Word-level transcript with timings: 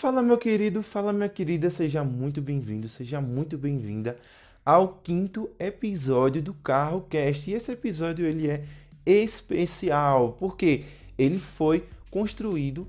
Fala 0.00 0.22
meu 0.22 0.38
querido, 0.38 0.80
fala 0.80 1.12
minha 1.12 1.28
querida, 1.28 1.68
seja 1.70 2.04
muito 2.04 2.40
bem-vindo, 2.40 2.88
seja 2.88 3.20
muito 3.20 3.58
bem-vinda 3.58 4.16
ao 4.64 5.00
quinto 5.02 5.50
episódio 5.58 6.40
do 6.40 6.54
Carro 6.54 7.00
Cast. 7.10 7.50
E 7.50 7.54
esse 7.54 7.72
episódio 7.72 8.24
ele 8.24 8.48
é 8.48 8.62
especial, 9.04 10.36
porque 10.38 10.84
ele 11.18 11.40
foi 11.40 11.84
construído 12.12 12.86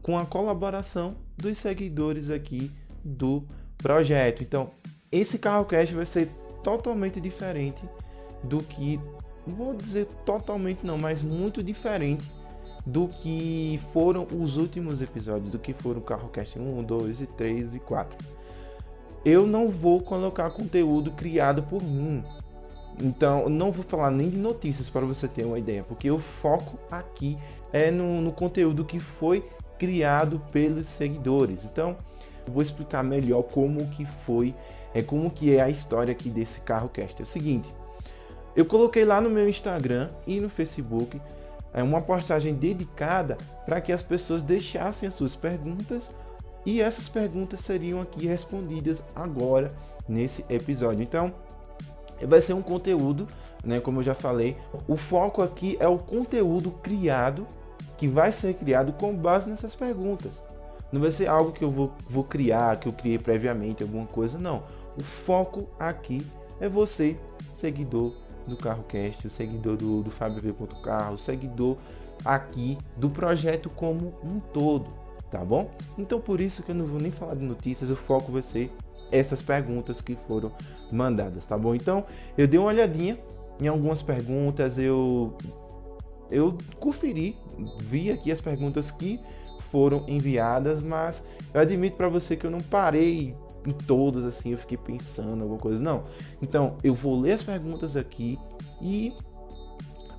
com 0.00 0.16
a 0.16 0.24
colaboração 0.24 1.16
dos 1.36 1.58
seguidores 1.58 2.30
aqui 2.30 2.70
do 3.04 3.42
projeto. 3.76 4.44
Então, 4.44 4.70
esse 5.10 5.40
Carro 5.40 5.64
Cast 5.64 5.96
vai 5.96 6.06
ser 6.06 6.28
totalmente 6.62 7.20
diferente 7.20 7.82
do 8.44 8.62
que 8.62 9.00
vou 9.44 9.76
dizer 9.76 10.06
totalmente 10.24 10.86
não, 10.86 10.96
mas 10.96 11.24
muito 11.24 11.60
diferente 11.60 12.24
do 12.86 13.08
que 13.08 13.80
foram 13.92 14.24
os 14.40 14.56
últimos 14.56 15.02
episódios, 15.02 15.50
do 15.50 15.58
que 15.58 15.72
foram 15.72 15.98
o 15.98 16.02
CarroCast 16.02 16.56
1, 16.56 16.84
2 16.84 17.20
e 17.20 17.26
3 17.26 17.74
e 17.74 17.80
4. 17.80 18.16
Eu 19.24 19.44
não 19.44 19.68
vou 19.68 20.00
colocar 20.00 20.48
conteúdo 20.50 21.10
criado 21.10 21.64
por 21.64 21.82
mim. 21.82 22.22
Então, 23.02 23.48
não 23.48 23.72
vou 23.72 23.84
falar 23.84 24.12
nem 24.12 24.30
de 24.30 24.38
notícias 24.38 24.88
para 24.88 25.04
você 25.04 25.26
ter 25.26 25.44
uma 25.44 25.58
ideia, 25.58 25.82
porque 25.82 26.08
o 26.10 26.18
foco 26.18 26.78
aqui 26.90 27.36
é 27.72 27.90
no, 27.90 28.22
no 28.22 28.32
conteúdo 28.32 28.84
que 28.84 29.00
foi 29.00 29.42
criado 29.78 30.40
pelos 30.52 30.86
seguidores. 30.86 31.64
Então, 31.64 31.96
vou 32.46 32.62
explicar 32.62 33.02
melhor 33.02 33.42
como 33.42 33.86
que 33.88 34.06
foi, 34.06 34.54
é 34.94 35.02
como 35.02 35.28
que 35.28 35.54
é 35.54 35.60
a 35.60 35.68
história 35.68 36.12
aqui 36.12 36.30
desse 36.30 36.60
CarroCast. 36.60 37.20
É 37.20 37.24
o 37.24 37.26
seguinte, 37.26 37.68
eu 38.54 38.64
coloquei 38.64 39.04
lá 39.04 39.20
no 39.20 39.28
meu 39.28 39.48
Instagram 39.48 40.08
e 40.26 40.40
no 40.40 40.48
Facebook 40.48 41.20
uma 41.82 42.00
postagem 42.00 42.54
dedicada 42.54 43.36
para 43.64 43.80
que 43.80 43.92
as 43.92 44.02
pessoas 44.02 44.42
deixassem 44.42 45.06
as 45.06 45.14
suas 45.14 45.36
perguntas 45.36 46.10
e 46.64 46.80
essas 46.80 47.08
perguntas 47.08 47.60
seriam 47.60 48.00
aqui 48.00 48.26
respondidas 48.26 49.02
agora 49.14 49.70
nesse 50.08 50.44
episódio. 50.48 51.02
Então, 51.02 51.32
vai 52.22 52.40
ser 52.40 52.54
um 52.54 52.62
conteúdo, 52.62 53.26
né, 53.64 53.78
como 53.78 54.00
eu 54.00 54.04
já 54.04 54.14
falei, 54.14 54.56
o 54.88 54.96
foco 54.96 55.42
aqui 55.42 55.76
é 55.78 55.86
o 55.86 55.98
conteúdo 55.98 56.70
criado 56.70 57.46
que 57.96 58.08
vai 58.08 58.32
ser 58.32 58.54
criado 58.54 58.92
com 58.92 59.14
base 59.14 59.48
nessas 59.48 59.74
perguntas. 59.74 60.42
Não 60.90 61.00
vai 61.00 61.10
ser 61.10 61.28
algo 61.28 61.52
que 61.52 61.64
eu 61.64 61.70
vou, 61.70 61.92
vou 62.08 62.24
criar, 62.24 62.78
que 62.78 62.88
eu 62.88 62.92
criei 62.92 63.18
previamente, 63.18 63.82
alguma 63.82 64.06
coisa, 64.06 64.38
não. 64.38 64.66
O 64.98 65.02
foco 65.02 65.68
aqui 65.78 66.26
é 66.60 66.68
você, 66.68 67.16
seguidor 67.54 68.12
do 68.46 68.56
CarroCast, 68.56 69.26
o 69.26 69.30
seguidor 69.30 69.76
do, 69.76 70.02
do 70.02 70.10
FabioV.carro, 70.10 71.14
o 71.14 71.18
seguidor 71.18 71.76
aqui 72.24 72.78
do 72.96 73.10
projeto 73.10 73.70
como 73.70 74.14
um 74.22 74.40
todo, 74.40 74.86
tá 75.30 75.44
bom? 75.44 75.70
Então 75.98 76.20
por 76.20 76.40
isso 76.40 76.62
que 76.62 76.70
eu 76.70 76.74
não 76.74 76.84
vou 76.84 77.00
nem 77.00 77.10
falar 77.10 77.34
de 77.34 77.42
notícias, 77.42 77.90
o 77.90 77.96
foco 77.96 78.32
vai 78.32 78.42
ser 78.42 78.70
essas 79.10 79.42
perguntas 79.42 80.00
que 80.00 80.16
foram 80.26 80.52
mandadas, 80.90 81.46
tá 81.46 81.56
bom? 81.56 81.74
Então 81.74 82.04
eu 82.36 82.46
dei 82.46 82.58
uma 82.58 82.68
olhadinha 82.68 83.18
em 83.60 83.68
algumas 83.68 84.02
perguntas, 84.02 84.78
eu 84.78 85.36
eu 86.30 86.58
conferi, 86.80 87.36
vi 87.80 88.10
aqui 88.10 88.32
as 88.32 88.40
perguntas 88.40 88.90
que 88.90 89.20
foram 89.60 90.04
enviadas, 90.08 90.82
mas 90.82 91.24
eu 91.54 91.60
admito 91.60 91.96
para 91.96 92.08
você 92.08 92.36
que 92.36 92.46
eu 92.46 92.50
não 92.50 92.60
parei 92.60 93.34
em 93.66 93.72
todas 93.72 94.24
assim, 94.24 94.52
eu 94.52 94.58
fiquei 94.58 94.78
pensando 94.78 95.42
alguma 95.42 95.58
coisa. 95.58 95.82
Não. 95.82 96.04
Então, 96.40 96.78
eu 96.82 96.94
vou 96.94 97.20
ler 97.20 97.32
as 97.32 97.42
perguntas 97.42 97.96
aqui 97.96 98.38
e 98.80 99.12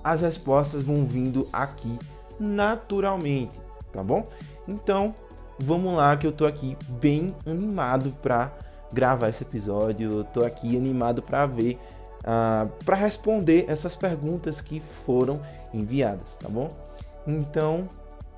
as 0.04 0.22
respostas 0.22 0.82
vão 0.82 1.06
vindo 1.06 1.48
aqui 1.52 1.98
naturalmente, 2.40 3.60
tá 3.92 4.04
bom? 4.04 4.24
Então, 4.68 5.14
vamos 5.60 5.94
lá 5.96 6.16
que 6.16 6.28
eu 6.28 6.32
tô 6.32 6.46
aqui 6.46 6.78
bem 7.00 7.36
animado 7.46 8.16
para 8.22 8.52
gravar 8.94 9.30
esse 9.30 9.44
episódio. 9.44 10.12
Eu 10.12 10.24
tô 10.24 10.44
aqui 10.44 10.78
animado 10.78 11.22
para 11.22 11.46
ver 11.46 11.74
uh, 11.74 12.26
ah, 12.26 12.68
para 12.86 12.96
responder 12.96 13.66
essas 13.68 13.96
perguntas 13.96 14.62
que 14.62 14.82
foram 15.06 15.42
enviadas, 15.74 16.38
tá 16.40 16.48
bom? 16.48 16.70
Então, 17.26 17.88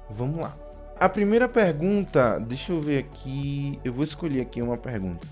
vamos 0.10 0.40
lá. 0.40 0.69
A 1.00 1.08
primeira 1.08 1.48
pergunta, 1.48 2.38
deixa 2.40 2.74
eu 2.74 2.82
ver 2.82 2.98
aqui, 3.00 3.80
eu 3.86 3.94
vou 3.94 4.04
escolher 4.04 4.42
aqui 4.42 4.62
uma 4.62 4.78
pergunta. 4.78 5.26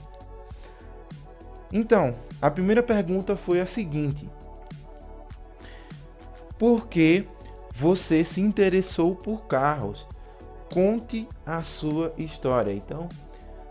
Então, 1.74 2.16
a 2.42 2.50
primeira 2.50 2.82
pergunta 2.82 3.36
foi 3.36 3.60
a 3.60 3.66
seguinte: 3.66 4.30
Por 6.58 6.88
que 6.88 7.28
você 7.74 8.24
se 8.24 8.40
interessou 8.40 9.14
por 9.14 9.46
carros? 9.46 10.08
Conte 10.72 11.28
a 11.46 11.62
sua 11.62 12.14
história. 12.18 12.72
Então, 12.72 13.10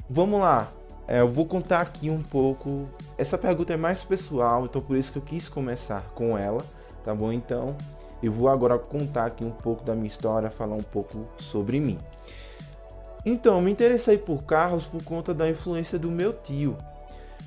vamos 0.08 0.38
lá. 0.40 0.70
É, 1.08 1.20
eu 1.20 1.28
vou 1.28 1.46
contar 1.46 1.80
aqui 1.80 2.10
um 2.10 2.22
pouco. 2.22 2.90
Essa 3.16 3.38
pergunta 3.38 3.72
é 3.72 3.76
mais 3.76 4.04
pessoal, 4.04 4.66
então 4.66 4.82
por 4.82 4.98
isso 4.98 5.12
que 5.12 5.18
eu 5.18 5.22
quis 5.22 5.48
começar 5.48 6.02
com 6.14 6.36
ela, 6.36 6.62
tá 7.02 7.14
bom? 7.14 7.32
Então, 7.32 7.74
eu 8.26 8.32
vou 8.32 8.48
agora 8.48 8.78
contar 8.78 9.26
aqui 9.26 9.44
um 9.44 9.50
pouco 9.50 9.84
da 9.84 9.94
minha 9.94 10.08
história, 10.08 10.50
falar 10.50 10.74
um 10.74 10.82
pouco 10.82 11.26
sobre 11.38 11.80
mim. 11.80 11.98
Então, 13.24 13.60
me 13.60 13.70
interessei 13.70 14.18
por 14.18 14.44
carros 14.44 14.84
por 14.84 15.02
conta 15.02 15.34
da 15.34 15.48
influência 15.48 15.98
do 15.98 16.10
meu 16.10 16.32
tio. 16.32 16.76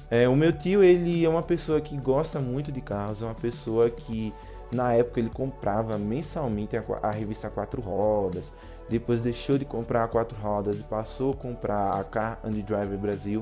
É, 0.10 0.28
o 0.28 0.36
meu 0.36 0.52
tio, 0.52 0.84
ele 0.84 1.24
é 1.24 1.30
uma 1.30 1.44
pessoa 1.44 1.80
que 1.80 1.96
gosta 1.98 2.40
muito 2.40 2.72
de 2.72 2.82
carros, 2.82 3.22
é 3.22 3.26
uma 3.26 3.36
pessoa 3.36 3.90
que 3.90 4.34
na 4.72 4.94
época 4.94 5.20
ele 5.20 5.30
comprava 5.30 5.98
mensalmente 5.98 6.76
a, 6.76 6.84
a 7.04 7.12
revista 7.12 7.50
Quatro 7.50 7.82
Rodas, 7.82 8.52
depois 8.90 9.22
deixou 9.22 9.58
de 9.58 9.66
comprar 9.66 10.04
a 10.04 10.08
Quatro 10.08 10.38
Rodas 10.42 10.80
e 10.80 10.84
passou 10.84 11.34
a 11.34 11.36
comprar 11.36 11.92
a 12.00 12.04
Car 12.04 12.40
and 12.44 12.52
Driver 12.52 12.98
Brasil, 12.98 13.42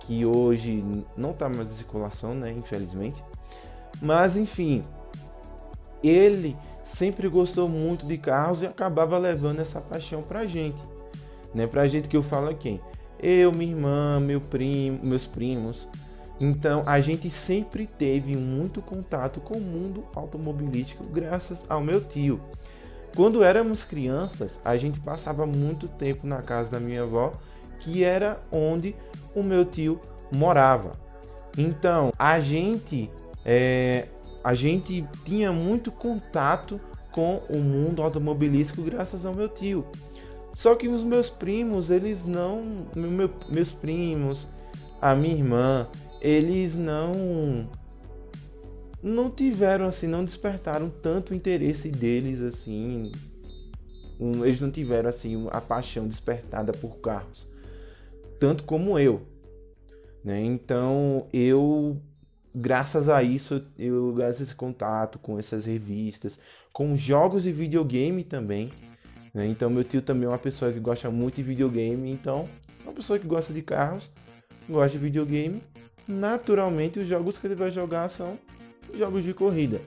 que 0.00 0.24
hoje 0.26 0.84
não 1.16 1.30
está 1.30 1.48
mais 1.48 1.70
em 1.70 1.74
circulação, 1.74 2.34
né, 2.34 2.50
infelizmente. 2.50 3.22
Mas 4.00 4.36
enfim, 4.36 4.82
ele 6.02 6.56
sempre 6.82 7.28
gostou 7.28 7.68
muito 7.68 8.06
de 8.06 8.16
carros 8.18 8.62
e 8.62 8.66
acabava 8.66 9.18
levando 9.18 9.60
essa 9.60 9.80
paixão 9.80 10.22
pra 10.22 10.46
gente. 10.46 10.80
Né? 11.54 11.66
Pra 11.66 11.86
gente 11.86 12.08
que 12.08 12.16
eu 12.16 12.22
falo 12.22 12.48
aqui. 12.48 12.80
Eu, 13.22 13.52
minha 13.52 13.72
irmã, 13.72 14.18
meu 14.20 14.40
primo, 14.40 15.00
meus 15.02 15.26
primos. 15.26 15.88
Então 16.40 16.82
a 16.86 17.00
gente 17.00 17.28
sempre 17.28 17.86
teve 17.86 18.34
muito 18.34 18.80
contato 18.80 19.40
com 19.40 19.58
o 19.58 19.60
mundo 19.60 20.02
automobilístico 20.14 21.04
graças 21.04 21.64
ao 21.68 21.82
meu 21.82 22.00
tio. 22.00 22.40
Quando 23.14 23.42
éramos 23.42 23.84
crianças, 23.84 24.58
a 24.64 24.76
gente 24.76 25.00
passava 25.00 25.44
muito 25.44 25.86
tempo 25.86 26.26
na 26.26 26.40
casa 26.40 26.70
da 26.70 26.80
minha 26.80 27.02
avó, 27.02 27.34
que 27.80 28.04
era 28.04 28.40
onde 28.50 28.94
o 29.34 29.42
meu 29.42 29.64
tio 29.64 30.00
morava. 30.32 30.96
Então 31.58 32.12
a 32.18 32.40
gente 32.40 33.10
é, 33.44 34.06
a 34.42 34.54
gente 34.54 35.06
tinha 35.24 35.52
muito 35.52 35.90
contato 35.92 36.80
com 37.12 37.38
o 37.50 37.58
mundo 37.58 38.02
automobilístico 38.02 38.82
graças 38.82 39.26
ao 39.26 39.34
meu 39.34 39.48
tio. 39.48 39.86
Só 40.54 40.74
que 40.74 40.88
os 40.88 41.02
meus 41.02 41.28
primos, 41.28 41.90
eles 41.90 42.26
não. 42.26 42.62
Meu, 42.94 43.30
meus 43.48 43.70
primos, 43.72 44.46
a 45.00 45.14
minha 45.14 45.34
irmã, 45.34 45.88
eles 46.20 46.74
não. 46.74 47.64
Não 49.02 49.30
tiveram 49.30 49.86
assim, 49.86 50.06
não 50.06 50.24
despertaram 50.24 50.90
tanto 51.02 51.34
interesse 51.34 51.88
deles 51.88 52.42
assim. 52.42 53.10
Eles 54.20 54.60
não 54.60 54.70
tiveram 54.70 55.08
assim 55.08 55.48
a 55.50 55.60
paixão 55.62 56.06
despertada 56.06 56.74
por 56.74 56.98
carros, 56.98 57.46
tanto 58.38 58.64
como 58.64 58.98
eu. 58.98 59.22
Né? 60.22 60.44
Então 60.44 61.26
eu 61.32 61.98
graças 62.54 63.08
a 63.08 63.22
isso, 63.22 63.62
eu 63.78 64.12
graças 64.12 64.40
a 64.40 64.44
esse 64.44 64.54
contato 64.54 65.18
com 65.18 65.38
essas 65.38 65.66
revistas, 65.66 66.38
com 66.72 66.96
jogos 66.96 67.46
e 67.46 67.52
videogame 67.52 68.24
também. 68.24 68.70
Né? 69.32 69.46
Então, 69.46 69.70
meu 69.70 69.84
tio 69.84 70.02
também 70.02 70.26
é 70.26 70.28
uma 70.28 70.38
pessoa 70.38 70.72
que 70.72 70.80
gosta 70.80 71.10
muito 71.10 71.36
de 71.36 71.42
videogame. 71.42 72.10
Então, 72.10 72.48
uma 72.84 72.92
pessoa 72.92 73.18
que 73.18 73.26
gosta 73.26 73.52
de 73.52 73.62
carros, 73.62 74.10
gosta 74.68 74.98
de 74.98 75.04
videogame. 75.04 75.62
Naturalmente, 76.06 76.98
os 76.98 77.08
jogos 77.08 77.38
que 77.38 77.46
ele 77.46 77.54
vai 77.54 77.70
jogar 77.70 78.08
são 78.08 78.38
jogos 78.94 79.24
de 79.24 79.32
corrida. 79.32 79.80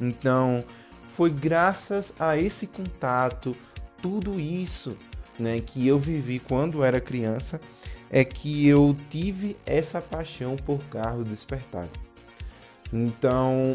Então, 0.00 0.64
foi 1.10 1.30
graças 1.30 2.12
a 2.18 2.36
esse 2.36 2.66
contato, 2.66 3.56
tudo 4.02 4.38
isso 4.38 4.96
né, 5.38 5.60
que 5.60 5.86
eu 5.86 5.98
vivi 5.98 6.38
quando 6.38 6.82
era 6.82 7.00
criança, 7.00 7.60
é 8.10 8.24
que 8.24 8.66
eu 8.66 8.96
tive 9.10 9.56
essa 9.66 10.00
paixão 10.00 10.56
por 10.56 10.78
carros 10.84 11.26
despertado. 11.26 11.90
Então, 12.92 13.74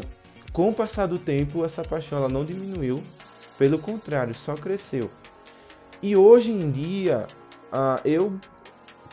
com 0.52 0.70
o 0.70 0.74
passar 0.74 1.06
do 1.06 1.18
tempo, 1.18 1.64
essa 1.64 1.84
paixão 1.84 2.18
ela 2.18 2.28
não 2.28 2.44
diminuiu, 2.44 3.02
pelo 3.58 3.78
contrário, 3.78 4.34
só 4.34 4.54
cresceu. 4.54 5.10
E 6.02 6.16
hoje 6.16 6.50
em 6.50 6.70
dia, 6.70 7.26
uh, 7.72 8.00
eu 8.04 8.38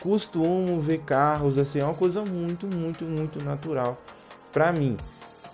costumo 0.02 0.80
ver 0.80 1.00
carros 1.00 1.58
assim, 1.58 1.80
é 1.80 1.84
uma 1.84 1.94
coisa 1.94 2.24
muito, 2.24 2.66
muito, 2.66 3.04
muito 3.04 3.44
natural 3.44 4.00
para 4.52 4.72
mim. 4.72 4.96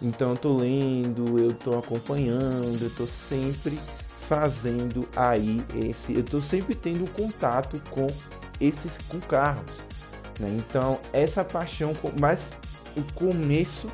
Então, 0.00 0.31
eu 0.31 0.37
tô 0.37 0.56
lendo, 0.56 1.38
eu 1.38 1.52
tô 1.52 1.76
acompanhando, 1.76 2.81
eu 2.81 2.90
tô 2.90 3.06
sempre 3.06 3.78
fazendo 4.20 5.08
aí 5.17 5.62
esse. 5.75 6.14
Eu 6.14 6.20
estou 6.20 6.40
sempre 6.40 6.75
tendo 6.75 7.10
contato 7.10 7.81
com 7.90 8.06
esses 8.61 8.99
com 9.09 9.21
carros. 9.21 9.83
Né? 10.39 10.55
Então, 10.59 11.01
essa 11.12 11.45
paixão, 11.45 11.95
mas 12.19 12.53
o 12.97 13.03
começo, 13.15 13.89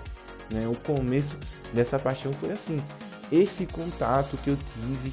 né? 0.52 0.66
o 0.66 0.74
começo 0.74 1.36
dessa 1.72 1.98
paixão 1.98 2.32
foi 2.32 2.52
assim: 2.52 2.82
esse 3.30 3.66
contato 3.66 4.36
que 4.38 4.48
eu 4.48 4.56
tive 4.56 5.12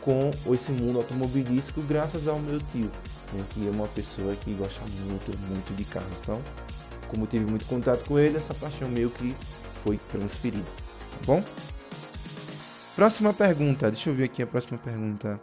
com 0.00 0.30
esse 0.54 0.70
mundo 0.70 0.98
automobilístico, 0.98 1.80
graças 1.82 2.28
ao 2.28 2.38
meu 2.38 2.60
tio, 2.60 2.90
né? 3.32 3.44
que 3.50 3.66
é 3.66 3.70
uma 3.70 3.88
pessoa 3.88 4.34
que 4.36 4.52
gosta 4.52 4.80
muito, 5.08 5.36
muito 5.48 5.74
de 5.74 5.84
carros. 5.84 6.20
Então, 6.22 6.40
como 7.08 7.26
tive 7.26 7.44
muito 7.44 7.64
contato 7.66 8.04
com 8.04 8.18
ele, 8.18 8.36
essa 8.36 8.54
paixão 8.54 8.88
meio 8.88 9.10
que 9.10 9.34
foi 9.82 9.98
transferida. 10.08 10.64
Tá 10.64 11.18
bom? 11.26 11.42
Próxima 12.94 13.32
pergunta, 13.32 13.90
deixa 13.90 14.10
eu 14.10 14.14
ver 14.14 14.24
aqui 14.24 14.42
a 14.42 14.46
próxima 14.46 14.78
pergunta. 14.78 15.40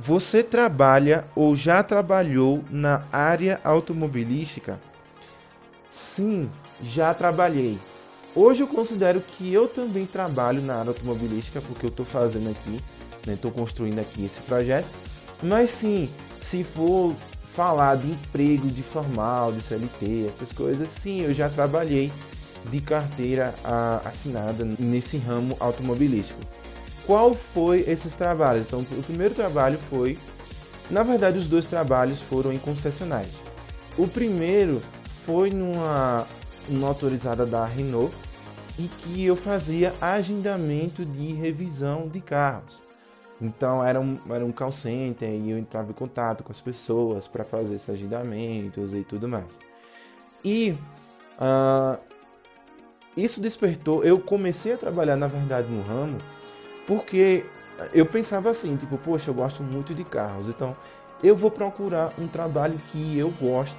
Você 0.00 0.44
trabalha 0.44 1.24
ou 1.34 1.56
já 1.56 1.82
trabalhou 1.82 2.64
na 2.70 3.02
área 3.10 3.60
automobilística? 3.64 4.78
Sim, 5.90 6.48
já 6.80 7.12
trabalhei. 7.12 7.80
Hoje 8.32 8.62
eu 8.62 8.68
considero 8.68 9.20
que 9.20 9.52
eu 9.52 9.66
também 9.66 10.06
trabalho 10.06 10.62
na 10.62 10.76
área 10.76 10.90
automobilística 10.90 11.60
porque 11.60 11.84
eu 11.84 11.90
estou 11.90 12.06
fazendo 12.06 12.48
aqui, 12.48 12.80
estou 13.26 13.50
né, 13.50 13.56
construindo 13.56 13.98
aqui 13.98 14.24
esse 14.24 14.40
projeto. 14.42 14.86
Mas 15.42 15.70
sim, 15.70 16.08
se 16.40 16.62
for 16.62 17.16
falar 17.52 17.96
de 17.96 18.08
emprego, 18.08 18.68
de 18.68 18.82
formal, 18.82 19.50
de 19.50 19.60
CLT, 19.60 20.26
essas 20.28 20.52
coisas, 20.52 20.88
sim, 20.88 21.22
eu 21.22 21.34
já 21.34 21.48
trabalhei 21.48 22.12
de 22.70 22.80
carteira 22.80 23.52
assinada 24.04 24.64
nesse 24.78 25.16
ramo 25.16 25.56
automobilístico 25.58 26.40
qual 27.08 27.32
foi 27.32 27.80
esses 27.88 28.14
trabalhos? 28.14 28.66
Então, 28.66 28.80
o 28.80 29.02
primeiro 29.02 29.34
trabalho 29.34 29.78
foi, 29.78 30.18
na 30.90 31.02
verdade, 31.02 31.38
os 31.38 31.48
dois 31.48 31.64
trabalhos 31.64 32.20
foram 32.20 32.52
em 32.52 32.58
concessionárias. 32.58 33.32
O 33.96 34.06
primeiro 34.06 34.82
foi 35.24 35.48
numa, 35.48 36.26
numa 36.68 36.86
autorizada 36.86 37.46
da 37.46 37.64
Renault 37.64 38.14
e 38.78 38.88
que 38.88 39.24
eu 39.24 39.34
fazia 39.34 39.94
agendamento 40.02 41.02
de 41.02 41.32
revisão 41.32 42.06
de 42.08 42.20
carros. 42.20 42.82
Então 43.40 43.82
era 43.82 43.98
um, 43.98 44.18
era 44.28 44.44
um 44.44 44.52
call 44.52 44.70
center 44.70 45.30
e 45.30 45.50
eu 45.50 45.58
entrava 45.58 45.90
em 45.90 45.94
contato 45.94 46.44
com 46.44 46.52
as 46.52 46.60
pessoas 46.60 47.26
para 47.26 47.42
fazer 47.42 47.76
esses 47.76 47.88
agendamentos 47.88 48.92
e 48.92 49.02
tudo 49.02 49.26
mais. 49.26 49.58
E 50.44 50.74
uh, 51.40 51.98
isso 53.16 53.40
despertou. 53.40 54.04
Eu 54.04 54.20
comecei 54.20 54.74
a 54.74 54.76
trabalhar, 54.76 55.16
na 55.16 55.26
verdade, 55.26 55.68
no 55.68 55.82
ramo 55.82 56.18
porque 56.88 57.44
eu 57.92 58.06
pensava 58.06 58.48
assim, 58.48 58.74
tipo, 58.74 58.96
poxa, 58.96 59.30
eu 59.30 59.34
gosto 59.34 59.62
muito 59.62 59.94
de 59.94 60.02
carros, 60.02 60.48
então 60.48 60.74
eu 61.22 61.36
vou 61.36 61.50
procurar 61.50 62.14
um 62.18 62.26
trabalho 62.26 62.80
que 62.90 63.16
eu 63.18 63.30
gosto, 63.30 63.78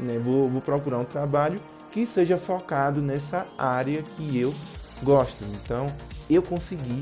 né? 0.00 0.18
Vou, 0.18 0.48
vou 0.48 0.62
procurar 0.62 0.98
um 0.98 1.04
trabalho 1.04 1.60
que 1.92 2.06
seja 2.06 2.38
focado 2.38 3.02
nessa 3.02 3.46
área 3.58 4.02
que 4.02 4.38
eu 4.38 4.54
gosto. 5.02 5.44
Então, 5.44 5.86
eu 6.30 6.40
consegui, 6.40 7.00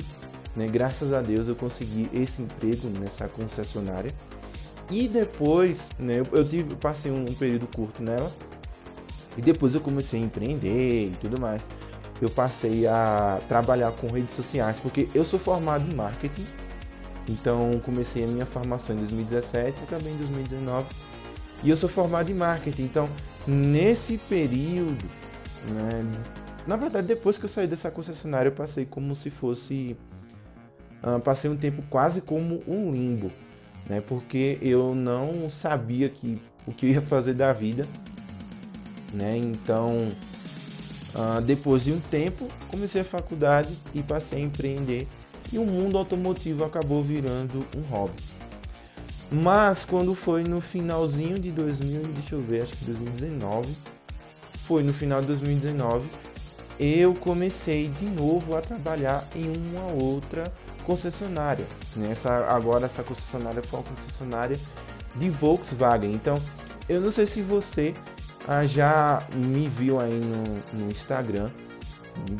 né, 0.56 0.66
graças 0.66 1.12
a 1.12 1.22
Deus, 1.22 1.46
eu 1.46 1.54
consegui 1.54 2.10
esse 2.12 2.42
emprego 2.42 2.88
nessa 2.88 3.28
concessionária. 3.28 4.12
E 4.90 5.06
depois, 5.06 5.90
né, 5.99 6.22
eu, 6.32 6.49
tive, 6.49 6.75
passei 6.75 7.12
um, 7.12 7.22
um 7.22 7.34
período 7.34 7.69
curto 7.69 8.02
nela. 8.02 8.32
E 9.37 9.42
depois 9.42 9.75
eu 9.75 9.81
comecei 9.81 10.20
a 10.20 10.25
empreender 10.25 11.04
e 11.04 11.12
tudo 11.20 11.38
mais 11.38 11.62
eu 12.20 12.30
passei 12.30 12.86
a 12.86 13.38
trabalhar 13.48 13.92
com 13.92 14.06
redes 14.06 14.34
sociais, 14.34 14.80
porque 14.80 15.08
eu 15.14 15.22
sou 15.22 15.38
formado 15.38 15.90
em 15.90 15.94
marketing, 15.94 16.46
então 17.28 17.80
comecei 17.84 18.24
a 18.24 18.26
minha 18.26 18.46
formação 18.46 18.96
em 18.96 19.00
2017 19.00 19.80
e 19.80 19.84
acabei 19.84 20.12
em 20.12 20.16
2019. 20.16 20.86
E 21.62 21.70
eu 21.70 21.76
sou 21.76 21.88
formado 21.88 22.30
em 22.30 22.34
marketing, 22.34 22.82
então 22.82 23.08
nesse 23.46 24.18
período, 24.18 25.04
né, 25.70 26.10
na 26.66 26.76
verdade 26.76 27.06
depois 27.06 27.38
que 27.38 27.44
eu 27.44 27.48
saí 27.48 27.66
dessa 27.66 27.90
concessionária 27.90 28.48
eu 28.48 28.52
passei 28.52 28.84
como 28.84 29.14
se 29.14 29.30
fosse, 29.30 29.96
uh, 31.02 31.20
passei 31.20 31.50
um 31.50 31.56
tempo 31.56 31.82
quase 31.90 32.20
como 32.20 32.62
um 32.66 32.90
limbo, 32.90 33.30
né, 33.88 34.00
porque 34.00 34.58
eu 34.62 34.94
não 34.94 35.50
sabia 35.50 36.08
que 36.08 36.40
o 36.66 36.72
que 36.72 36.86
eu 36.86 36.90
ia 36.90 37.02
fazer 37.02 37.34
da 37.34 37.52
vida, 37.52 37.86
né, 39.12 39.36
então 39.36 40.10
Uh, 41.16 41.40
depois 41.40 41.82
de 41.84 41.92
um 41.92 41.98
tempo, 41.98 42.46
comecei 42.68 43.00
a 43.00 43.04
faculdade 43.04 43.74
e 43.94 44.02
passei 44.02 44.38
a 44.38 44.42
empreender 44.42 45.08
e 45.50 45.58
o 45.58 45.64
mundo 45.64 45.96
automotivo 45.96 46.62
acabou 46.62 47.02
virando 47.02 47.66
um 47.74 47.80
hobby. 47.90 48.22
Mas 49.32 49.82
quando 49.82 50.14
foi 50.14 50.44
no 50.44 50.60
finalzinho 50.60 51.38
de 51.38 51.50
2000, 51.50 52.02
deixa 52.08 52.34
eu 52.34 52.42
ver, 52.42 52.62
acho 52.62 52.76
que 52.76 52.84
2019, 52.84 53.74
foi 54.64 54.82
no 54.82 54.92
final 54.92 55.22
de 55.22 55.28
2019, 55.28 56.06
eu 56.78 57.14
comecei 57.14 57.88
de 57.88 58.04
novo 58.04 58.54
a 58.54 58.60
trabalhar 58.60 59.26
em 59.34 59.50
uma 59.56 59.90
outra 59.92 60.52
concessionária. 60.84 61.66
Nessa 61.96 62.46
agora 62.46 62.84
essa 62.84 63.02
concessionária 63.02 63.62
foi 63.62 63.80
uma 63.80 63.88
concessionária 63.88 64.60
de 65.16 65.30
Volkswagen. 65.30 66.12
Então, 66.12 66.38
eu 66.88 67.00
não 67.00 67.10
sei 67.10 67.24
se 67.24 67.40
você 67.40 67.94
ah, 68.46 68.64
já 68.64 69.26
me 69.34 69.69
viu 69.69 70.00
aí 70.00 70.20
no, 70.20 70.84
no 70.84 70.90
Instagram. 70.90 71.48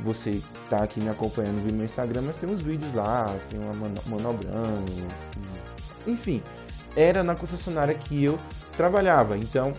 Você 0.05 0.41
tá 0.71 0.85
aqui 0.85 1.01
me 1.01 1.09
acompanhando 1.09 1.61
no 1.61 1.73
meu 1.73 1.85
Instagram, 1.85 2.23
mas 2.23 2.37
tem 2.37 2.49
uns 2.49 2.63
vídeos 2.63 2.95
lá, 2.95 3.35
tem 3.51 3.59
uma 3.61 3.75
manobrando. 4.07 4.93
Enfim, 6.07 6.43
era 6.97 7.23
na 7.23 7.35
concessionária 7.35 7.95
que 7.95 8.25
eu 8.25 8.39
trabalhava. 8.77 9.37
Então, 9.37 9.73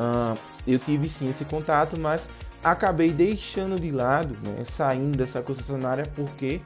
uh, 0.00 0.36
eu 0.66 0.78
tive 0.78 1.08
sim 1.08 1.28
esse 1.28 1.44
contato, 1.44 1.98
mas 1.98 2.28
acabei 2.64 3.12
deixando 3.12 3.78
de 3.78 3.90
lado, 3.90 4.36
né, 4.42 4.64
saindo 4.64 5.16
dessa 5.16 5.40
concessionária, 5.42 6.10
porque 6.16 6.60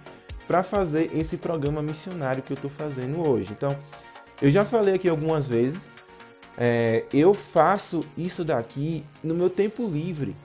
para 0.46 0.62
fazer 0.62 1.10
esse 1.14 1.36
programa 1.36 1.82
missionário 1.82 2.42
que 2.42 2.52
eu 2.52 2.54
estou 2.54 2.70
fazendo 2.70 3.28
hoje. 3.28 3.52
Então, 3.52 3.76
eu 4.40 4.50
já 4.50 4.64
falei 4.64 4.94
aqui 4.94 5.08
algumas 5.08 5.46
vezes 5.46 5.90
é, 6.56 7.04
eu 7.12 7.32
faço 7.32 8.04
isso 8.16 8.44
daqui 8.44 9.04
no 9.22 9.34
meu 9.34 9.48
tempo 9.48 9.86
livre. 9.86 10.36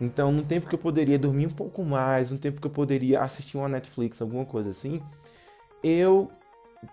Então, 0.00 0.30
no 0.30 0.42
tempo 0.42 0.68
que 0.68 0.74
eu 0.74 0.78
poderia 0.78 1.18
dormir 1.18 1.46
um 1.46 1.50
pouco 1.50 1.82
mais, 1.82 2.30
no 2.30 2.38
tempo 2.38 2.60
que 2.60 2.66
eu 2.66 2.70
poderia 2.70 3.22
assistir 3.22 3.56
uma 3.56 3.68
Netflix, 3.68 4.20
alguma 4.20 4.44
coisa 4.44 4.70
assim, 4.70 5.00
eu 5.82 6.30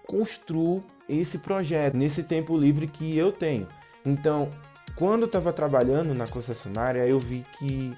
construo 0.07 0.83
esse 1.07 1.39
projeto 1.39 1.95
nesse 1.95 2.23
tempo 2.23 2.57
livre 2.57 2.88
que 2.88 3.17
eu 3.17 3.31
tenho. 3.31 3.67
Então, 4.05 4.50
quando 4.95 5.24
eu 5.24 5.27
estava 5.27 5.51
trabalhando 5.51 6.13
na 6.13 6.27
concessionária, 6.27 7.05
eu 7.05 7.19
vi 7.19 7.45
que 7.57 7.93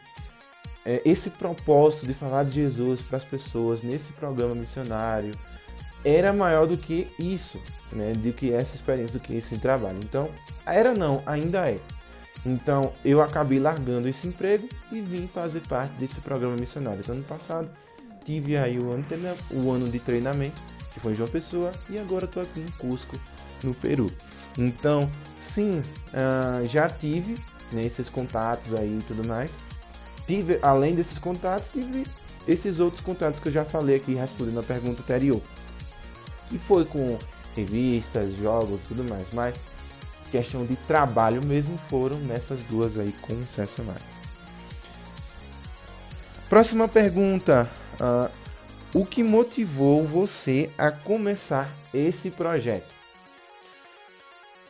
é, 0.86 1.02
esse 1.04 1.32
propósito 1.32 2.08
de 2.08 2.14
falar 2.14 2.46
de 2.46 2.52
Jesus 2.52 3.02
para 3.02 3.18
as 3.18 3.26
pessoas 3.26 3.82
nesse 3.82 4.14
programa 4.14 4.56
missionário, 4.56 5.32
era 6.06 6.32
maior 6.32 6.68
do 6.68 6.78
que 6.78 7.08
isso, 7.18 7.60
né? 7.92 8.14
Do 8.14 8.32
que 8.32 8.54
essa 8.54 8.76
experiência, 8.76 9.20
do 9.20 9.20
que 9.20 9.34
esse 9.34 9.58
trabalho. 9.58 9.98
Então, 10.04 10.30
era 10.64 10.94
não, 10.94 11.24
ainda 11.26 11.68
é. 11.68 11.80
Então, 12.46 12.94
eu 13.04 13.22
acabei 13.24 13.60
largando 13.60 14.08
esse 14.08 14.28
emprego 14.28 14.70
e 14.92 15.02
vim 15.02 15.26
fazer 15.26 15.62
parte 15.62 15.94
desse 15.94 16.22
programa 16.22 16.56
missionário. 16.56 17.00
Então, 17.00 17.16
ano 17.16 17.24
passado, 17.24 17.68
tive 18.24 18.56
aí 18.56 18.78
o 18.78 18.92
ano, 18.92 19.04
o 19.52 19.72
ano 19.72 19.90
de 19.90 20.00
treinamento, 20.00 20.62
que 20.94 21.00
foi 21.00 21.14
em 21.14 21.16
João 21.16 21.28
Pessoa, 21.28 21.72
e 21.90 21.98
agora 21.98 22.26
estou 22.26 22.44
aqui 22.44 22.60
em 22.60 22.72
Cusco, 22.78 23.20
no 23.64 23.74
Peru. 23.74 24.06
Então, 24.60 25.10
sim, 25.40 25.80
uh, 25.80 26.64
já 26.68 26.88
tive 26.88 27.36
né, 27.72 27.84
esses 27.84 28.10
contatos 28.10 28.76
aí 28.76 29.00
e 29.00 29.04
tudo 29.04 29.28
mais. 29.28 29.58
Tive, 30.28 30.60
além 30.62 30.94
desses 30.94 31.18
contatos, 31.18 31.72
tive 31.72 32.06
esses 32.48 32.80
outros 32.80 33.02
contatos 33.02 33.40
que 33.40 33.48
eu 33.48 33.52
já 33.52 33.66
falei 33.66 33.96
aqui 33.96 34.14
respondendo 34.14 34.60
a 34.60 34.64
pergunta 34.64 35.02
anterior 35.02 35.42
que 36.50 36.58
foi 36.60 36.86
com 36.86 37.18
revistas, 37.56 38.36
jogos 38.38 38.82
tudo 38.88 39.04
mais, 39.04 39.32
mas 39.32 39.56
questão 40.32 40.66
de 40.66 40.76
trabalho 40.76 41.46
mesmo 41.46 41.78
foram 41.78 42.20
nessas 42.20 42.62
duas 42.64 42.98
aí 42.98 43.14
concessionárias. 43.22 44.04
Próxima 46.50 46.88
pergunta: 46.88 47.70
uh, 48.00 48.30
o 48.94 49.06
que 49.06 49.24
motivou 49.24 50.06
você 50.06 50.70
a 50.78 50.92
começar 50.92 51.70
esse 51.94 52.30
projeto? 52.30 52.94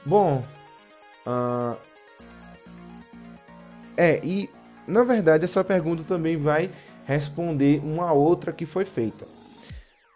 Bom, 0.05 0.43
uh, 1.25 1.75
é 3.97 4.23
e 4.23 4.49
na 4.87 5.03
verdade 5.03 5.45
essa 5.45 5.63
pergunta 5.63 6.03
também 6.03 6.37
vai 6.37 6.69
responder 7.05 7.81
uma 7.83 8.11
outra 8.11 8.53
que 8.53 8.65
foi 8.65 8.85
feita. 8.85 9.34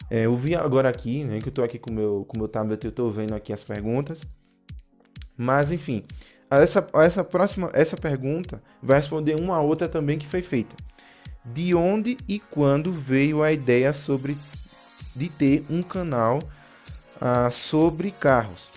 É, 0.10 0.26
eu 0.26 0.36
vi 0.36 0.56
agora 0.56 0.90
aqui, 0.90 1.24
né, 1.24 1.40
que 1.40 1.50
eu 1.50 1.54
tô 1.54 1.64
aqui 1.64 1.78
com 1.78 1.94
meu, 1.94 2.28
o 2.28 2.38
meu 2.38 2.48
tablet, 2.48 2.84
eu 2.84 2.92
tô 2.92 3.10
vendo 3.10 3.36
aqui 3.36 3.54
as 3.54 3.64
perguntas. 3.64 4.26
Mas 5.38 5.72
enfim, 5.72 6.04
essa, 6.50 6.88
essa 6.96 7.24
próxima, 7.24 7.70
essa 7.74 7.96
pergunta 7.96 8.62
vai 8.82 8.98
responder 8.98 9.40
uma 9.40 9.62
outra 9.62 9.88
também 9.88 10.18
que 10.18 10.28
foi 10.28 10.42
feita. 10.42 10.76
De 11.46 11.74
onde 11.76 12.18
e 12.28 12.40
quando 12.40 12.92
veio 12.92 13.44
a 13.44 13.52
ideia 13.52 13.94
sobre 13.94 14.38
de 15.16 15.30
ter 15.30 15.66
um 15.70 15.82
canal 15.84 16.40
uh, 17.18 17.52
sobre 17.52 18.12
carros. 18.12 18.72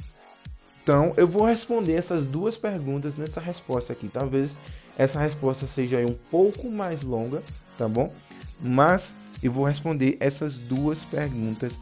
Então, 0.82 1.14
eu 1.16 1.28
vou 1.28 1.44
responder 1.44 1.94
essas 1.94 2.26
duas 2.26 2.58
perguntas 2.58 3.16
nessa 3.16 3.40
resposta 3.40 3.92
aqui. 3.92 4.08
Talvez 4.08 4.56
essa 4.98 5.18
resposta 5.20 5.66
seja 5.66 5.98
um 5.98 6.16
pouco 6.30 6.70
mais 6.70 7.02
longa, 7.02 7.42
tá 7.78 7.88
bom? 7.88 8.12
Mas 8.60 9.14
eu 9.42 9.52
vou 9.52 9.64
responder 9.64 10.16
essas 10.20 10.56
duas 10.56 11.04
perguntas 11.04 11.80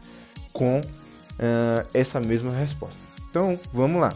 com 0.51 0.79
uh, 0.79 1.87
essa 1.93 2.19
mesma 2.19 2.51
resposta. 2.51 3.01
Então, 3.29 3.59
vamos 3.73 4.01
lá. 4.01 4.13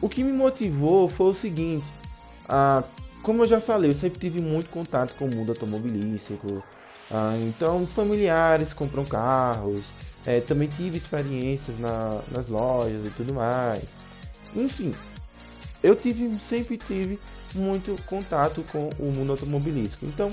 O 0.00 0.08
que 0.08 0.22
me 0.22 0.32
motivou 0.32 1.08
foi 1.08 1.30
o 1.30 1.34
seguinte: 1.34 1.86
uh, 2.44 2.84
como 3.22 3.42
eu 3.42 3.46
já 3.46 3.60
falei, 3.60 3.90
eu 3.90 3.94
sempre 3.94 4.18
tive 4.18 4.40
muito 4.40 4.68
contato 4.70 5.14
com 5.14 5.26
o 5.26 5.30
mundo 5.30 5.50
automobilístico. 5.50 6.62
Uh, 7.10 7.48
então, 7.48 7.86
familiares 7.86 8.72
compram 8.72 9.04
carros, 9.04 9.92
é, 10.24 10.40
também 10.40 10.68
tive 10.68 10.96
experiências 10.96 11.78
na, 11.78 12.20
nas 12.30 12.48
lojas 12.48 13.06
e 13.06 13.10
tudo 13.10 13.34
mais. 13.34 13.96
Enfim, 14.54 14.92
eu 15.82 15.94
tive, 15.96 16.38
sempre 16.40 16.76
tive 16.76 17.18
muito 17.54 17.96
contato 18.06 18.64
com 18.72 18.88
o 18.98 19.12
mundo 19.12 19.32
automobilístico. 19.32 20.06
Então, 20.06 20.30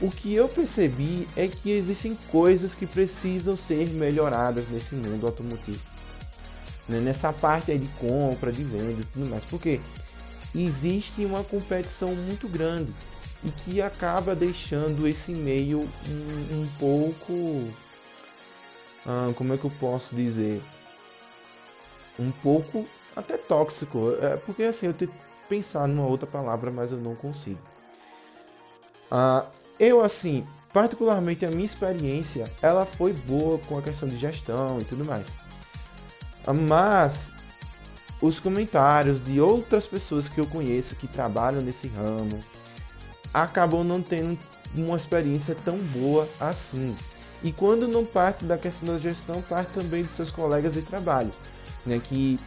o 0.00 0.10
que 0.10 0.34
eu 0.34 0.48
percebi 0.48 1.28
é 1.36 1.48
que 1.48 1.70
existem 1.70 2.16
coisas 2.30 2.74
que 2.74 2.86
precisam 2.86 3.56
ser 3.56 3.88
melhoradas 3.88 4.68
nesse 4.68 4.94
mundo 4.94 5.26
automotivo. 5.26 5.82
Né? 6.88 7.00
Nessa 7.00 7.32
parte 7.32 7.72
aí 7.72 7.78
de 7.78 7.88
compra, 7.98 8.52
de 8.52 8.62
vendas 8.62 9.04
e 9.04 9.08
tudo 9.08 9.28
mais. 9.28 9.44
Porque 9.44 9.80
existe 10.54 11.24
uma 11.24 11.42
competição 11.42 12.14
muito 12.14 12.48
grande 12.48 12.94
e 13.44 13.50
que 13.50 13.82
acaba 13.82 14.34
deixando 14.34 15.06
esse 15.06 15.32
meio 15.32 15.80
um, 15.80 16.62
um 16.62 16.68
pouco 16.78 17.72
ah, 19.10 19.32
como 19.34 19.54
é 19.54 19.56
que 19.56 19.64
eu 19.64 19.72
posso 19.80 20.14
dizer? 20.14 20.60
Um 22.18 22.30
pouco 22.30 22.86
até 23.16 23.38
tóxico. 23.38 24.12
É, 24.20 24.36
porque 24.36 24.64
assim, 24.64 24.86
eu 24.86 24.92
tenho 24.94 25.10
pensar 25.48 25.88
numa 25.88 26.06
outra 26.06 26.26
palavra, 26.26 26.70
mas 26.70 26.92
eu 26.92 26.98
não 26.98 27.14
consigo. 27.14 27.58
Ah, 29.10 29.46
eu 29.78 30.04
assim, 30.04 30.46
particularmente 30.72 31.44
a 31.46 31.50
minha 31.50 31.64
experiência, 31.64 32.44
ela 32.60 32.84
foi 32.84 33.12
boa 33.12 33.58
com 33.66 33.78
a 33.78 33.82
questão 33.82 34.08
de 34.08 34.16
gestão 34.16 34.80
e 34.80 34.84
tudo 34.84 35.04
mais. 35.04 35.28
Mas 36.68 37.30
os 38.20 38.40
comentários 38.40 39.22
de 39.22 39.40
outras 39.40 39.86
pessoas 39.86 40.28
que 40.28 40.40
eu 40.40 40.46
conheço 40.46 40.96
que 40.96 41.06
trabalham 41.06 41.60
nesse 41.60 41.88
ramo 41.88 42.38
acabam 43.32 43.84
não 43.84 44.02
tendo 44.02 44.38
uma 44.74 44.96
experiência 44.96 45.56
tão 45.64 45.78
boa 45.78 46.28
assim. 46.40 46.96
E 47.42 47.52
quando 47.52 47.86
não 47.86 48.04
parte 48.04 48.44
da 48.44 48.58
questão 48.58 48.88
da 48.88 48.98
gestão, 48.98 49.40
parte 49.42 49.72
também 49.72 50.02
dos 50.02 50.12
seus 50.12 50.30
colegas 50.30 50.74
de 50.74 50.82
trabalho, 50.82 51.30
né? 51.86 52.00
Que 52.02 52.38